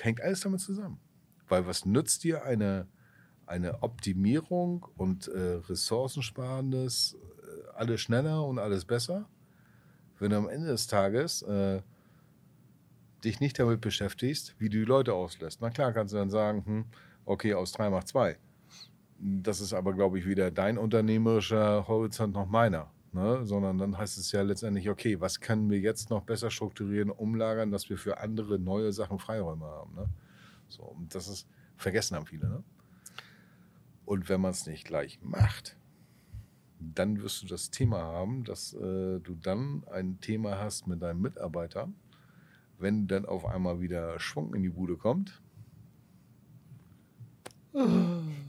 hängt 0.00 0.20
alles 0.20 0.40
damit 0.40 0.60
zusammen. 0.60 0.98
Weil 1.48 1.66
was 1.66 1.84
nützt 1.84 2.24
dir 2.24 2.44
eine, 2.44 2.88
eine 3.46 3.82
Optimierung 3.82 4.86
und 4.96 5.28
äh, 5.28 5.60
Ressourcensparendes, 5.68 7.16
äh, 7.16 7.68
alles 7.74 8.00
schneller 8.00 8.44
und 8.46 8.58
alles 8.58 8.84
besser, 8.84 9.28
wenn 10.18 10.30
du 10.30 10.36
am 10.36 10.48
Ende 10.48 10.68
des 10.68 10.86
Tages 10.86 11.42
äh, 11.42 11.82
dich 13.24 13.40
nicht 13.40 13.58
damit 13.58 13.80
beschäftigst, 13.80 14.54
wie 14.58 14.68
du 14.68 14.78
die 14.78 14.84
Leute 14.84 15.14
auslässt. 15.14 15.60
Na 15.60 15.70
klar 15.70 15.92
kannst 15.92 16.12
du 16.12 16.18
dann 16.18 16.30
sagen, 16.30 16.64
hm, 16.64 16.84
okay, 17.24 17.54
aus 17.54 17.72
drei 17.72 17.90
macht 17.90 18.08
zwei. 18.08 18.38
Das 19.18 19.60
ist 19.60 19.72
aber, 19.72 19.94
glaube 19.94 20.18
ich, 20.18 20.26
weder 20.26 20.50
dein 20.50 20.78
unternehmerischer 20.78 21.88
Horizont 21.88 22.34
noch 22.34 22.46
meiner. 22.46 22.90
Ne? 23.12 23.44
Sondern 23.44 23.78
dann 23.78 23.98
heißt 23.98 24.18
es 24.18 24.30
ja 24.32 24.42
letztendlich, 24.42 24.88
okay, 24.90 25.20
was 25.20 25.40
können 25.40 25.70
wir 25.70 25.80
jetzt 25.80 26.10
noch 26.10 26.22
besser 26.22 26.50
strukturieren, 26.50 27.10
umlagern, 27.10 27.70
dass 27.70 27.88
wir 27.90 27.98
für 27.98 28.18
andere 28.18 28.58
neue 28.58 28.92
Sachen 28.92 29.18
Freiräume 29.18 29.64
haben. 29.64 29.94
Ne? 29.94 30.08
So, 30.68 30.82
und 30.82 31.14
das 31.14 31.28
ist, 31.28 31.48
vergessen 31.76 32.16
haben 32.16 32.26
viele. 32.26 32.48
Ne? 32.48 32.62
Und 34.04 34.28
wenn 34.28 34.40
man 34.40 34.52
es 34.52 34.66
nicht 34.66 34.84
gleich 34.84 35.18
macht, 35.22 35.76
dann 36.78 37.22
wirst 37.22 37.42
du 37.42 37.46
das 37.46 37.70
Thema 37.70 37.98
haben, 37.98 38.44
dass 38.44 38.72
äh, 38.72 39.18
du 39.20 39.34
dann 39.34 39.82
ein 39.90 40.20
Thema 40.20 40.58
hast 40.58 40.86
mit 40.86 41.02
deinen 41.02 41.20
Mitarbeitern, 41.20 41.94
wenn 42.78 43.08
dann 43.08 43.26
auf 43.26 43.44
einmal 43.44 43.80
wieder 43.80 44.18
Schwung 44.20 44.54
in 44.54 44.62
die 44.62 44.68
Bude 44.68 44.96
kommt. 44.96 45.42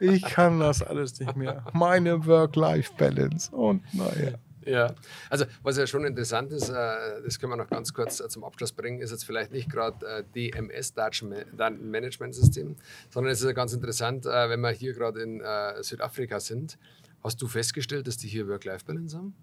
Ich 0.00 0.22
kann 0.22 0.60
das 0.60 0.82
alles 0.82 1.18
nicht 1.18 1.36
mehr. 1.36 1.64
Meine 1.72 2.26
Work-Life-Balance 2.26 3.54
und 3.54 3.82
naja. 3.92 4.32
Ja, 4.64 4.94
also 5.30 5.44
was 5.62 5.76
ja 5.76 5.86
schon 5.86 6.04
interessant 6.04 6.50
ist, 6.50 6.70
äh, 6.70 7.22
das 7.24 7.38
können 7.38 7.52
wir 7.52 7.56
noch 7.56 7.70
ganz 7.70 7.94
kurz 7.94 8.18
äh, 8.18 8.28
zum 8.28 8.42
Abschluss 8.42 8.72
bringen, 8.72 9.00
ist 9.00 9.12
jetzt 9.12 9.24
vielleicht 9.24 9.52
nicht 9.52 9.70
gerade 9.70 10.24
DMS, 10.34 10.92
Datenmanagementsystem, 10.92 12.74
sondern 13.08 13.32
es 13.32 13.40
ist 13.40 13.46
ja 13.46 13.52
ganz 13.52 13.72
interessant, 13.72 14.24
wenn 14.24 14.60
wir 14.60 14.70
hier 14.70 14.92
gerade 14.92 15.22
in 15.22 15.40
Südafrika 15.82 16.40
sind. 16.40 16.78
Hast 17.22 17.40
du 17.40 17.46
festgestellt, 17.46 18.06
dass 18.08 18.16
die 18.16 18.28
hier 18.28 18.48
Work-Life-Balance 18.48 19.16
haben? 19.16 19.34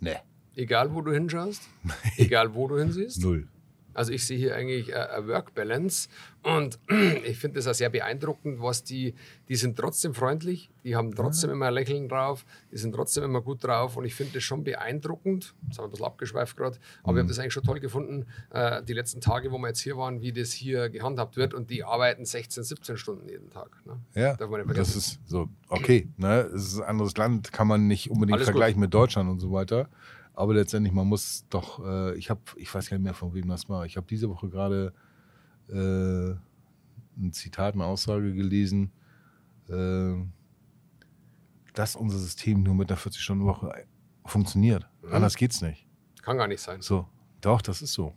Nee. 0.00 0.16
Egal, 0.54 0.94
wo 0.94 1.02
du 1.02 1.12
hinschaust? 1.12 1.62
Egal, 2.16 2.54
wo 2.54 2.68
du 2.68 2.78
hinsiehst? 2.78 3.22
Null. 3.22 3.48
Also 3.96 4.12
ich 4.12 4.26
sehe 4.26 4.36
hier 4.36 4.54
eigentlich 4.54 4.94
eine 4.94 5.26
Work-Balance 5.26 6.08
und 6.42 6.78
ich 7.24 7.38
finde 7.38 7.56
das 7.56 7.66
auch 7.66 7.74
sehr 7.74 7.88
beeindruckend, 7.88 8.60
was 8.60 8.84
die, 8.84 9.14
die 9.48 9.56
sind 9.56 9.76
trotzdem 9.78 10.12
freundlich, 10.12 10.70
die 10.84 10.94
haben 10.94 11.14
trotzdem 11.14 11.50
immer 11.50 11.68
ein 11.68 11.74
Lächeln 11.74 12.08
drauf, 12.08 12.44
die 12.70 12.76
sind 12.76 12.94
trotzdem 12.94 13.24
immer 13.24 13.40
gut 13.40 13.64
drauf 13.64 13.96
und 13.96 14.04
ich 14.04 14.14
finde 14.14 14.34
das 14.34 14.42
schon 14.42 14.64
beeindruckend, 14.64 15.54
das 15.66 15.78
haben 15.78 15.84
wir 15.84 15.88
ein 15.88 15.90
bisschen 15.92 16.06
abgeschweift 16.06 16.56
gerade, 16.58 16.76
aber 17.02 17.12
mhm. 17.12 17.16
wir 17.16 17.20
haben 17.22 17.28
das 17.28 17.38
eigentlich 17.38 17.54
schon 17.54 17.64
toll 17.64 17.80
gefunden, 17.80 18.26
äh, 18.50 18.82
die 18.82 18.92
letzten 18.92 19.22
Tage, 19.22 19.50
wo 19.50 19.58
wir 19.58 19.68
jetzt 19.68 19.80
hier 19.80 19.96
waren, 19.96 20.20
wie 20.20 20.32
das 20.32 20.52
hier 20.52 20.90
gehandhabt 20.90 21.38
wird 21.38 21.54
und 21.54 21.70
die 21.70 21.82
arbeiten 21.82 22.26
16, 22.26 22.64
17 22.64 22.98
Stunden 22.98 23.28
jeden 23.30 23.48
Tag. 23.48 23.70
Ne? 23.86 23.98
Ja, 24.14 24.34
das 24.36 24.94
ist 24.94 25.20
so, 25.24 25.48
okay, 25.68 26.08
ne? 26.18 26.42
es 26.54 26.66
ist 26.66 26.80
ein 26.80 26.84
anderes 26.84 27.16
Land, 27.16 27.50
kann 27.50 27.66
man 27.66 27.86
nicht 27.86 28.10
unbedingt 28.10 28.36
Alles 28.36 28.46
vergleichen 28.46 28.76
gut. 28.76 28.82
mit 28.82 28.94
Deutschland 28.94 29.30
und 29.30 29.40
so 29.40 29.52
weiter. 29.52 29.88
Aber 30.36 30.52
letztendlich, 30.52 30.92
man 30.92 31.06
muss 31.06 31.46
doch, 31.48 31.84
äh, 31.84 32.14
ich 32.16 32.28
habe, 32.28 32.42
ich 32.56 32.72
weiß 32.72 32.90
gar 32.90 32.98
nicht 32.98 33.04
mehr, 33.04 33.14
von 33.14 33.32
wem 33.32 33.48
das 33.48 33.70
war. 33.70 33.86
Ich 33.86 33.96
habe 33.96 34.06
diese 34.06 34.28
Woche 34.28 34.50
gerade 34.50 34.92
äh, 35.68 36.36
ein 37.18 37.32
Zitat, 37.32 37.74
eine 37.74 37.86
Aussage 37.86 38.34
gelesen, 38.34 38.92
äh, 39.70 40.14
dass 41.72 41.96
unser 41.96 42.18
System 42.18 42.62
nur 42.62 42.74
mit 42.74 42.90
einer 42.90 43.00
40-Stunden-Woche 43.00 43.86
funktioniert. 44.26 44.86
Mhm. 45.02 45.14
Anders 45.14 45.36
geht's 45.36 45.62
nicht. 45.62 45.86
Kann 46.20 46.36
gar 46.36 46.48
nicht 46.48 46.60
sein. 46.60 46.82
So, 46.82 47.08
doch, 47.40 47.62
das 47.62 47.80
ist 47.80 47.94
so. 47.94 48.12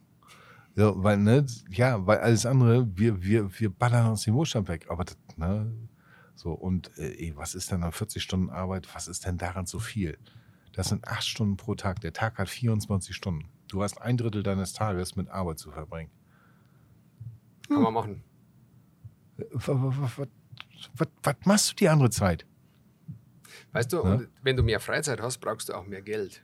Ja, 0.75 0.91
weil, 1.01 1.17
ne, 1.17 1.45
ja, 1.69 2.05
weil 2.05 2.19
alles 2.19 2.45
andere, 2.45 2.85
wir, 2.97 3.23
wir, 3.23 3.59
wir 3.59 3.69
ballern 3.69 4.11
uns 4.11 4.23
den 4.23 4.33
Wohlstand 4.33 4.67
weg. 4.67 4.87
Aber, 4.89 5.05
das, 5.05 5.17
ne, 5.37 5.73
so, 6.35 6.51
und 6.51 6.97
äh, 6.97 7.31
was 7.37 7.55
ist 7.55 7.71
denn 7.71 7.81
an 7.83 7.93
40 7.93 8.21
Stunden 8.21 8.49
Arbeit, 8.49 8.93
was 8.93 9.07
ist 9.07 9.25
denn 9.25 9.37
daran 9.37 9.65
so 9.65 9.79
viel? 9.79 10.17
Das 10.73 10.89
sind 10.89 11.07
acht 11.07 11.25
Stunden 11.25 11.57
pro 11.57 11.75
Tag. 11.75 12.01
Der 12.01 12.13
Tag 12.13 12.37
hat 12.37 12.49
24 12.49 13.15
Stunden. 13.15 13.49
Du 13.67 13.83
hast 13.83 14.01
ein 14.01 14.17
Drittel 14.17 14.43
deines 14.43 14.73
Tages 14.73 15.15
mit 15.15 15.29
Arbeit 15.29 15.59
zu 15.59 15.71
verbringen. 15.71 16.11
Kann 17.67 17.81
man 17.81 17.93
machen. 17.93 18.23
Was, 19.37 19.67
was, 19.67 20.17
was, 20.17 21.07
was 21.23 21.35
machst 21.45 21.71
du 21.71 21.75
die 21.75 21.89
andere 21.89 22.09
Zeit? 22.09 22.45
Weißt 23.71 23.93
du, 23.93 24.03
ja? 24.03 24.21
wenn 24.41 24.55
du 24.55 24.63
mehr 24.63 24.79
Freizeit 24.79 25.21
hast, 25.21 25.37
brauchst 25.39 25.69
du 25.69 25.73
auch 25.73 25.85
mehr 25.85 26.01
Geld. 26.01 26.43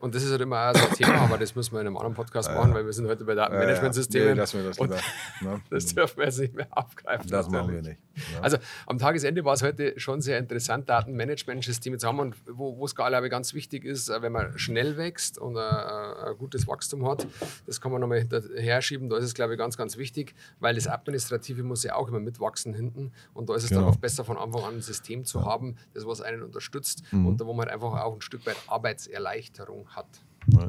Und 0.00 0.14
das 0.14 0.22
ist 0.22 0.30
halt 0.30 0.40
immer 0.40 0.74
so 0.74 0.86
ein 0.86 0.94
Thema, 0.94 1.16
aber 1.20 1.36
das 1.36 1.54
müssen 1.54 1.72
wir 1.72 1.80
in 1.80 1.86
einem 1.86 1.96
anderen 1.98 2.14
Podcast 2.14 2.50
machen, 2.50 2.72
weil 2.72 2.86
wir 2.86 2.92
sind 2.92 3.06
heute 3.06 3.24
bei 3.24 3.34
Datenmanagementsystemen. 3.34 4.32
Nee, 4.32 4.40
lassen 4.40 4.62
wir 4.62 4.68
das 4.68 4.78
lieber. 4.78 4.96
Ne? 5.42 5.60
das 5.70 5.94
dürfen 5.94 6.16
wir 6.16 6.24
jetzt 6.24 6.38
nicht 6.38 6.54
mehr 6.54 6.68
aufgreifen. 6.70 7.28
Das 7.28 7.50
machen 7.50 7.74
wir 7.74 7.82
nicht. 7.82 8.00
Ja. 8.32 8.40
Also 8.40 8.56
am 8.86 8.98
Tagesende 8.98 9.44
war 9.44 9.54
es 9.54 9.62
heute 9.62 9.98
schon 9.98 10.20
sehr 10.20 10.38
interessant, 10.38 10.88
Datenmanagementsysteme 10.88 11.98
zu 11.98 12.06
haben 12.06 12.18
und 12.18 12.34
wo, 12.46 12.78
wo 12.78 12.84
es 12.84 12.94
glaube 12.94 13.26
ich 13.26 13.30
ganz 13.30 13.54
wichtig 13.54 13.84
ist, 13.84 14.08
äh, 14.08 14.22
wenn 14.22 14.32
man 14.32 14.58
schnell 14.58 14.96
wächst 14.96 15.38
und 15.38 15.56
ein, 15.56 15.62
äh, 15.62 16.30
ein 16.30 16.38
gutes 16.38 16.66
Wachstum 16.66 17.06
hat, 17.06 17.26
das 17.66 17.80
kann 17.80 17.92
man 17.92 18.00
nochmal 18.00 18.18
hinterher 18.18 18.82
schieben, 18.82 19.08
da 19.08 19.16
ist 19.16 19.24
es 19.24 19.34
glaube 19.34 19.54
ich 19.54 19.58
ganz, 19.58 19.76
ganz 19.76 19.96
wichtig, 19.96 20.34
weil 20.60 20.74
das 20.74 20.86
Administrative 20.86 21.62
muss 21.62 21.82
ja 21.84 21.94
auch 21.94 22.08
immer 22.08 22.20
mitwachsen 22.20 22.74
hinten 22.74 23.12
und 23.34 23.48
da 23.48 23.54
ist 23.54 23.64
es 23.64 23.68
genau. 23.68 23.82
dann 23.82 23.90
oft 23.90 24.00
besser 24.00 24.24
von 24.24 24.38
Anfang 24.38 24.64
an 24.64 24.74
ein 24.76 24.82
System 24.82 25.24
zu 25.24 25.40
ja. 25.40 25.44
haben, 25.44 25.76
das 25.94 26.06
was 26.06 26.20
einen 26.20 26.42
unterstützt 26.42 27.02
mhm. 27.12 27.26
und 27.26 27.40
da 27.40 27.46
wo 27.46 27.52
man 27.52 27.66
halt 27.66 27.74
einfach 27.74 28.02
auch 28.02 28.14
ein 28.14 28.20
Stück 28.20 28.46
weit 28.46 28.56
Arbeitserleichterung 28.66 29.89
hat. 29.90 30.06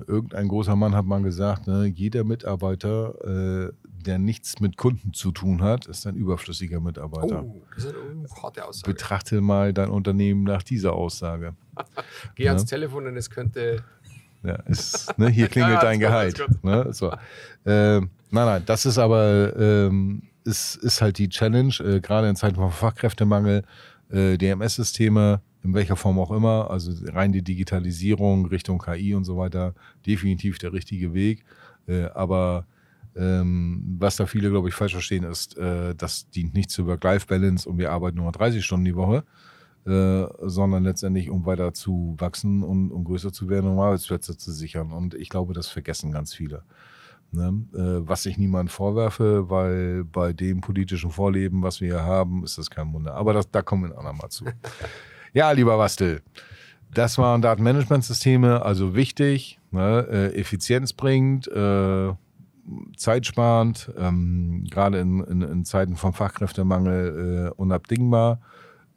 Irgendein 0.07 0.47
großer 0.47 0.75
Mann 0.75 0.95
hat 0.95 1.05
mal 1.05 1.21
gesagt, 1.21 1.67
ne, 1.67 1.86
jeder 1.86 2.23
Mitarbeiter, 2.23 3.69
äh, 3.69 3.73
der 4.05 4.19
nichts 4.19 4.60
mit 4.60 4.77
Kunden 4.77 5.13
zu 5.13 5.31
tun 5.31 5.62
hat, 5.62 5.88
ist 5.88 6.05
ein 6.07 6.15
überflüssiger 6.15 6.79
Mitarbeiter. 6.79 7.43
Oh, 7.43 7.62
das 7.75 7.86
ist 7.86 7.95
eine 7.95 8.43
harte 8.43 8.65
Aussage. 8.65 8.93
Betrachte 8.93 9.41
mal 9.41 9.73
dein 9.73 9.89
Unternehmen 9.89 10.43
nach 10.43 10.63
dieser 10.63 10.93
Aussage. 10.93 11.55
Geh 12.36 12.45
ja. 12.45 12.51
ans 12.51 12.65
Telefon 12.65 13.07
und 13.07 13.17
es 13.17 13.29
könnte. 13.29 13.84
Ja, 14.43 14.55
ist, 14.65 15.15
ne, 15.19 15.29
hier 15.29 15.47
klingelt 15.49 15.75
ja, 15.75 15.81
dein 15.81 15.99
Gehalt. 15.99 16.43
Ne, 16.63 16.91
so. 16.93 17.12
äh, 17.12 17.99
nein, 17.99 18.10
nein, 18.31 18.63
das 18.65 18.88
ist 18.88 18.97
aber 18.97 19.55
ähm, 19.55 20.23
ist, 20.43 20.77
ist 20.77 20.99
halt 20.99 21.19
die 21.19 21.29
Challenge, 21.29 21.71
äh, 21.79 21.99
gerade 21.99 22.27
in 22.27 22.36
Zeiten 22.36 22.55
von 22.55 22.71
Fachkräftemangel, 22.71 23.63
äh, 24.10 24.39
DMS-Systeme 24.39 25.41
in 25.63 25.74
welcher 25.74 25.95
Form 25.95 26.19
auch 26.19 26.32
immer, 26.32 26.69
also 26.71 26.91
rein 27.12 27.32
die 27.32 27.43
Digitalisierung 27.43 28.47
Richtung 28.47 28.80
KI 28.80 29.13
und 29.13 29.26
so 29.26 29.38
weiter, 29.38 29.74
definitiv 30.06 30.58
der 30.58 30.74
richtige 30.74 31.13
Weg. 31.13 31.43
Äh, 31.88 32.06
aber 32.13 32.65
ähm, 33.15 33.97
was 34.00 34.15
da 34.15 34.26
viele, 34.26 34.50
glaube 34.50 34.69
ich, 34.69 34.76
falsch 34.76 34.93
verstehen, 34.93 35.24
ist, 35.24 35.58
äh, 35.58 35.93
das 35.95 36.30
dient 36.30 36.54
nicht 36.54 36.71
zur 36.71 36.88
Work-Life-Balance 36.88 37.67
und 37.67 37.78
wir 37.78 37.91
arbeiten 37.91 38.17
nur 38.17 38.32
30 38.32 38.63
Stunden 38.63 38.86
die 38.86 38.95
Woche, 38.95 39.24
äh, 39.86 40.26
sondern 40.41 40.84
letztendlich, 40.84 41.30
um 41.30 41.45
weiter 41.45 41.74
zu 41.74 42.15
wachsen 42.17 42.63
und 42.63 42.91
um 42.91 43.04
größer 43.04 43.34
zu 43.34 43.50
werden, 43.50 43.69
um 43.69 43.80
Arbeitsplätze 43.80 44.38
zu 44.38 44.52
sichern. 44.52 44.91
Und 44.91 45.13
ich 45.13 45.30
glaube, 45.30 45.54
das 45.54 45.67
vergessen 45.67 46.12
ganz 46.12 46.34
viele. 46.34 46.63
Ne? 47.32 47.65
Äh, 47.74 48.08
was 48.08 48.26
ich 48.26 48.38
niemand 48.38 48.71
vorwerfe, 48.71 49.50
weil 49.50 50.04
bei 50.06 50.34
dem 50.34 50.62
politischen 50.62 51.12
Vorleben, 51.12 51.63
was 51.63 51.82
wir 51.82 51.88
hier 51.88 52.04
haben, 52.04 52.43
ist 52.43 52.58
das 52.58 52.69
kein 52.69 52.93
Wunder. 52.93 53.15
Aber 53.15 53.34
das, 53.34 53.50
da 53.50 53.62
kommen 53.62 53.84
wir 53.84 53.91
ein 53.91 53.97
andermal 53.97 54.30
zu. 54.30 54.45
Ja, 55.33 55.51
lieber 55.51 55.77
Bastel, 55.77 56.21
das 56.93 57.17
waren 57.17 57.41
Datenmanagementsysteme, 57.41 58.63
also 58.65 58.95
wichtig, 58.95 59.59
ne, 59.71 60.05
äh, 60.11 60.39
effizienzbringend, 60.39 61.47
äh, 61.47 62.13
zeitsparend, 62.97 63.91
ähm, 63.97 64.65
gerade 64.69 64.99
in, 64.99 65.23
in, 65.23 65.41
in, 65.41 65.65
Zeiten 65.65 65.95
von 65.95 66.11
Fachkräftemangel 66.11 67.47
äh, 67.47 67.55
unabdingbar. 67.55 68.41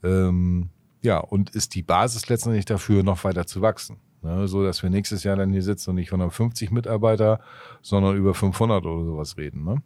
Ähm, 0.02 0.70
ja, 1.02 1.18
und 1.18 1.50
ist 1.50 1.74
die 1.76 1.82
Basis 1.82 2.28
letztendlich 2.28 2.64
dafür, 2.64 3.04
noch 3.04 3.22
weiter 3.22 3.46
zu 3.46 3.62
wachsen. 3.62 3.98
Ne, 4.22 4.48
so 4.48 4.64
dass 4.64 4.82
wir 4.82 4.90
nächstes 4.90 5.22
Jahr 5.22 5.36
dann 5.36 5.52
hier 5.52 5.62
sitzen 5.62 5.90
und 5.90 5.96
nicht 5.96 6.08
150 6.08 6.72
Mitarbeiter, 6.72 7.40
sondern 7.80 8.16
über 8.16 8.34
500 8.34 8.84
oder 8.84 9.04
sowas 9.04 9.36
reden. 9.36 9.64
Ne? 9.64 9.82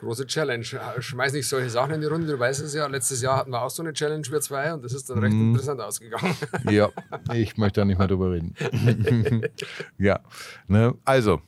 Große 0.00 0.26
Challenge. 0.26 0.64
Schmeiß 0.98 1.32
nicht 1.32 1.48
solche 1.48 1.70
Sachen 1.70 1.94
in 1.94 2.00
die 2.00 2.06
Runde, 2.06 2.26
du 2.26 2.38
weißt 2.38 2.62
es 2.62 2.74
ja. 2.74 2.86
Letztes 2.86 3.22
Jahr 3.22 3.38
hatten 3.38 3.50
wir 3.50 3.62
auch 3.62 3.70
so 3.70 3.82
eine 3.82 3.92
Challenge, 3.92 4.26
wir 4.30 4.40
zwei, 4.40 4.72
und 4.72 4.84
das 4.84 4.92
ist 4.92 5.10
dann 5.10 5.18
recht 5.18 5.34
mhm. 5.34 5.50
interessant 5.50 5.80
ausgegangen. 5.80 6.36
Ja, 6.70 6.90
ich 7.32 7.56
möchte 7.56 7.80
da 7.80 7.84
nicht 7.84 7.98
mehr 7.98 8.08
drüber 8.08 8.32
reden. 8.32 8.54
ja, 9.98 10.20
ne? 10.66 10.94
also, 11.04 11.40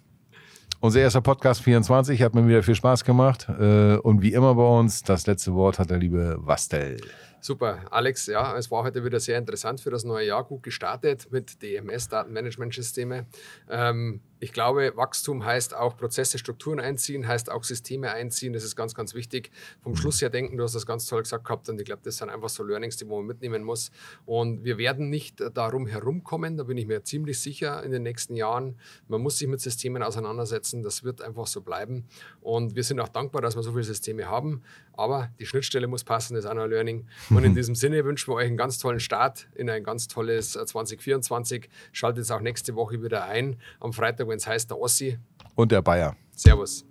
unser 0.80 1.00
erster 1.00 1.20
Podcast 1.20 1.62
24 1.62 2.22
hat 2.22 2.34
mir 2.34 2.46
wieder 2.46 2.62
viel 2.62 2.74
Spaß 2.74 3.04
gemacht. 3.04 3.48
Äh, 3.48 3.96
und 3.96 4.22
wie 4.22 4.32
immer 4.32 4.54
bei 4.54 4.62
uns, 4.62 5.02
das 5.02 5.26
letzte 5.26 5.54
Wort 5.54 5.78
hat 5.78 5.90
der 5.90 5.98
liebe 5.98 6.36
Wastel. 6.40 6.96
Super, 7.42 7.86
Alex, 7.90 8.26
ja, 8.26 8.54
es 8.58 8.70
war 8.70 8.84
heute 8.84 9.02
wieder 9.02 9.18
sehr 9.18 9.38
interessant 9.38 9.80
für 9.80 9.90
das 9.90 10.04
neue 10.04 10.26
Jahr, 10.26 10.44
gut 10.44 10.62
gestartet 10.62 11.28
mit 11.30 11.62
DMS, 11.62 12.08
Datenmanagementsysteme. 12.08 13.26
Ähm, 13.70 14.20
ich 14.40 14.52
glaube, 14.52 14.92
Wachstum 14.96 15.44
heißt 15.44 15.74
auch 15.74 15.96
Prozesse, 15.98 16.38
Strukturen 16.38 16.80
einziehen, 16.80 17.28
heißt 17.28 17.50
auch 17.50 17.62
Systeme 17.62 18.10
einziehen. 18.10 18.54
Das 18.54 18.64
ist 18.64 18.74
ganz, 18.74 18.94
ganz 18.94 19.14
wichtig. 19.14 19.50
Vom 19.82 19.96
Schluss 19.96 20.20
her 20.22 20.30
denken, 20.30 20.56
du 20.56 20.64
hast 20.64 20.74
das 20.74 20.86
ganz 20.86 21.04
toll 21.06 21.22
gesagt 21.22 21.44
gehabt 21.44 21.68
und 21.68 21.78
ich 21.78 21.84
glaube, 21.84 22.00
das 22.04 22.16
sind 22.16 22.30
einfach 22.30 22.48
so 22.48 22.62
Learnings, 22.62 22.96
die 22.96 23.04
man 23.04 23.26
mitnehmen 23.26 23.62
muss. 23.62 23.90
Und 24.24 24.64
wir 24.64 24.78
werden 24.78 25.10
nicht 25.10 25.42
darum 25.54 25.86
herumkommen, 25.86 26.56
da 26.56 26.64
bin 26.64 26.78
ich 26.78 26.86
mir 26.86 27.04
ziemlich 27.04 27.38
sicher 27.40 27.82
in 27.82 27.90
den 27.90 28.02
nächsten 28.02 28.34
Jahren. 28.34 28.78
Man 29.08 29.20
muss 29.20 29.38
sich 29.38 29.48
mit 29.48 29.60
Systemen 29.60 30.02
auseinandersetzen, 30.02 30.82
das 30.82 31.04
wird 31.04 31.20
einfach 31.20 31.46
so 31.46 31.60
bleiben. 31.60 32.06
Und 32.40 32.74
wir 32.76 32.82
sind 32.82 32.98
auch 33.00 33.08
dankbar, 33.08 33.42
dass 33.42 33.56
wir 33.56 33.62
so 33.62 33.72
viele 33.72 33.84
Systeme 33.84 34.26
haben. 34.26 34.62
Aber 35.00 35.30
die 35.38 35.46
Schnittstelle 35.46 35.86
muss 35.86 36.04
passen, 36.04 36.34
das 36.34 36.44
ist 36.44 36.50
auch 36.50 36.54
noch 36.54 36.64
ein 36.64 36.70
Learning. 36.70 37.06
Und 37.30 37.42
in 37.42 37.54
diesem 37.54 37.74
Sinne 37.74 38.04
wünschen 38.04 38.30
wir 38.30 38.34
euch 38.36 38.46
einen 38.46 38.58
ganz 38.58 38.78
tollen 38.78 39.00
Start 39.00 39.48
in 39.54 39.70
ein 39.70 39.82
ganz 39.82 40.08
tolles 40.08 40.52
2024. 40.52 41.70
Schaltet 41.92 42.24
es 42.24 42.30
auch 42.30 42.40
nächste 42.40 42.74
Woche 42.74 43.02
wieder 43.02 43.24
ein. 43.24 43.56
Am 43.80 43.94
Freitag 43.94 44.28
wenn 44.28 44.36
es 44.36 44.46
heißt 44.46 44.70
der 44.70 44.78
Ossi. 44.78 45.18
Und 45.54 45.72
der 45.72 45.80
Bayer. 45.80 46.16
Servus. 46.36 46.84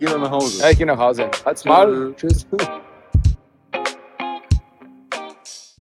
Geh 0.00 0.06
noch 0.06 0.18
nach 0.18 0.30
Hause. 0.32 0.62
Ja, 0.62 0.70
ich 0.70 0.78
geh 0.78 0.84
nach 0.84 0.98
Hause. 0.98 1.30
Halt's 1.44 1.64
mal. 1.64 2.12
Tschüss. 2.16 2.44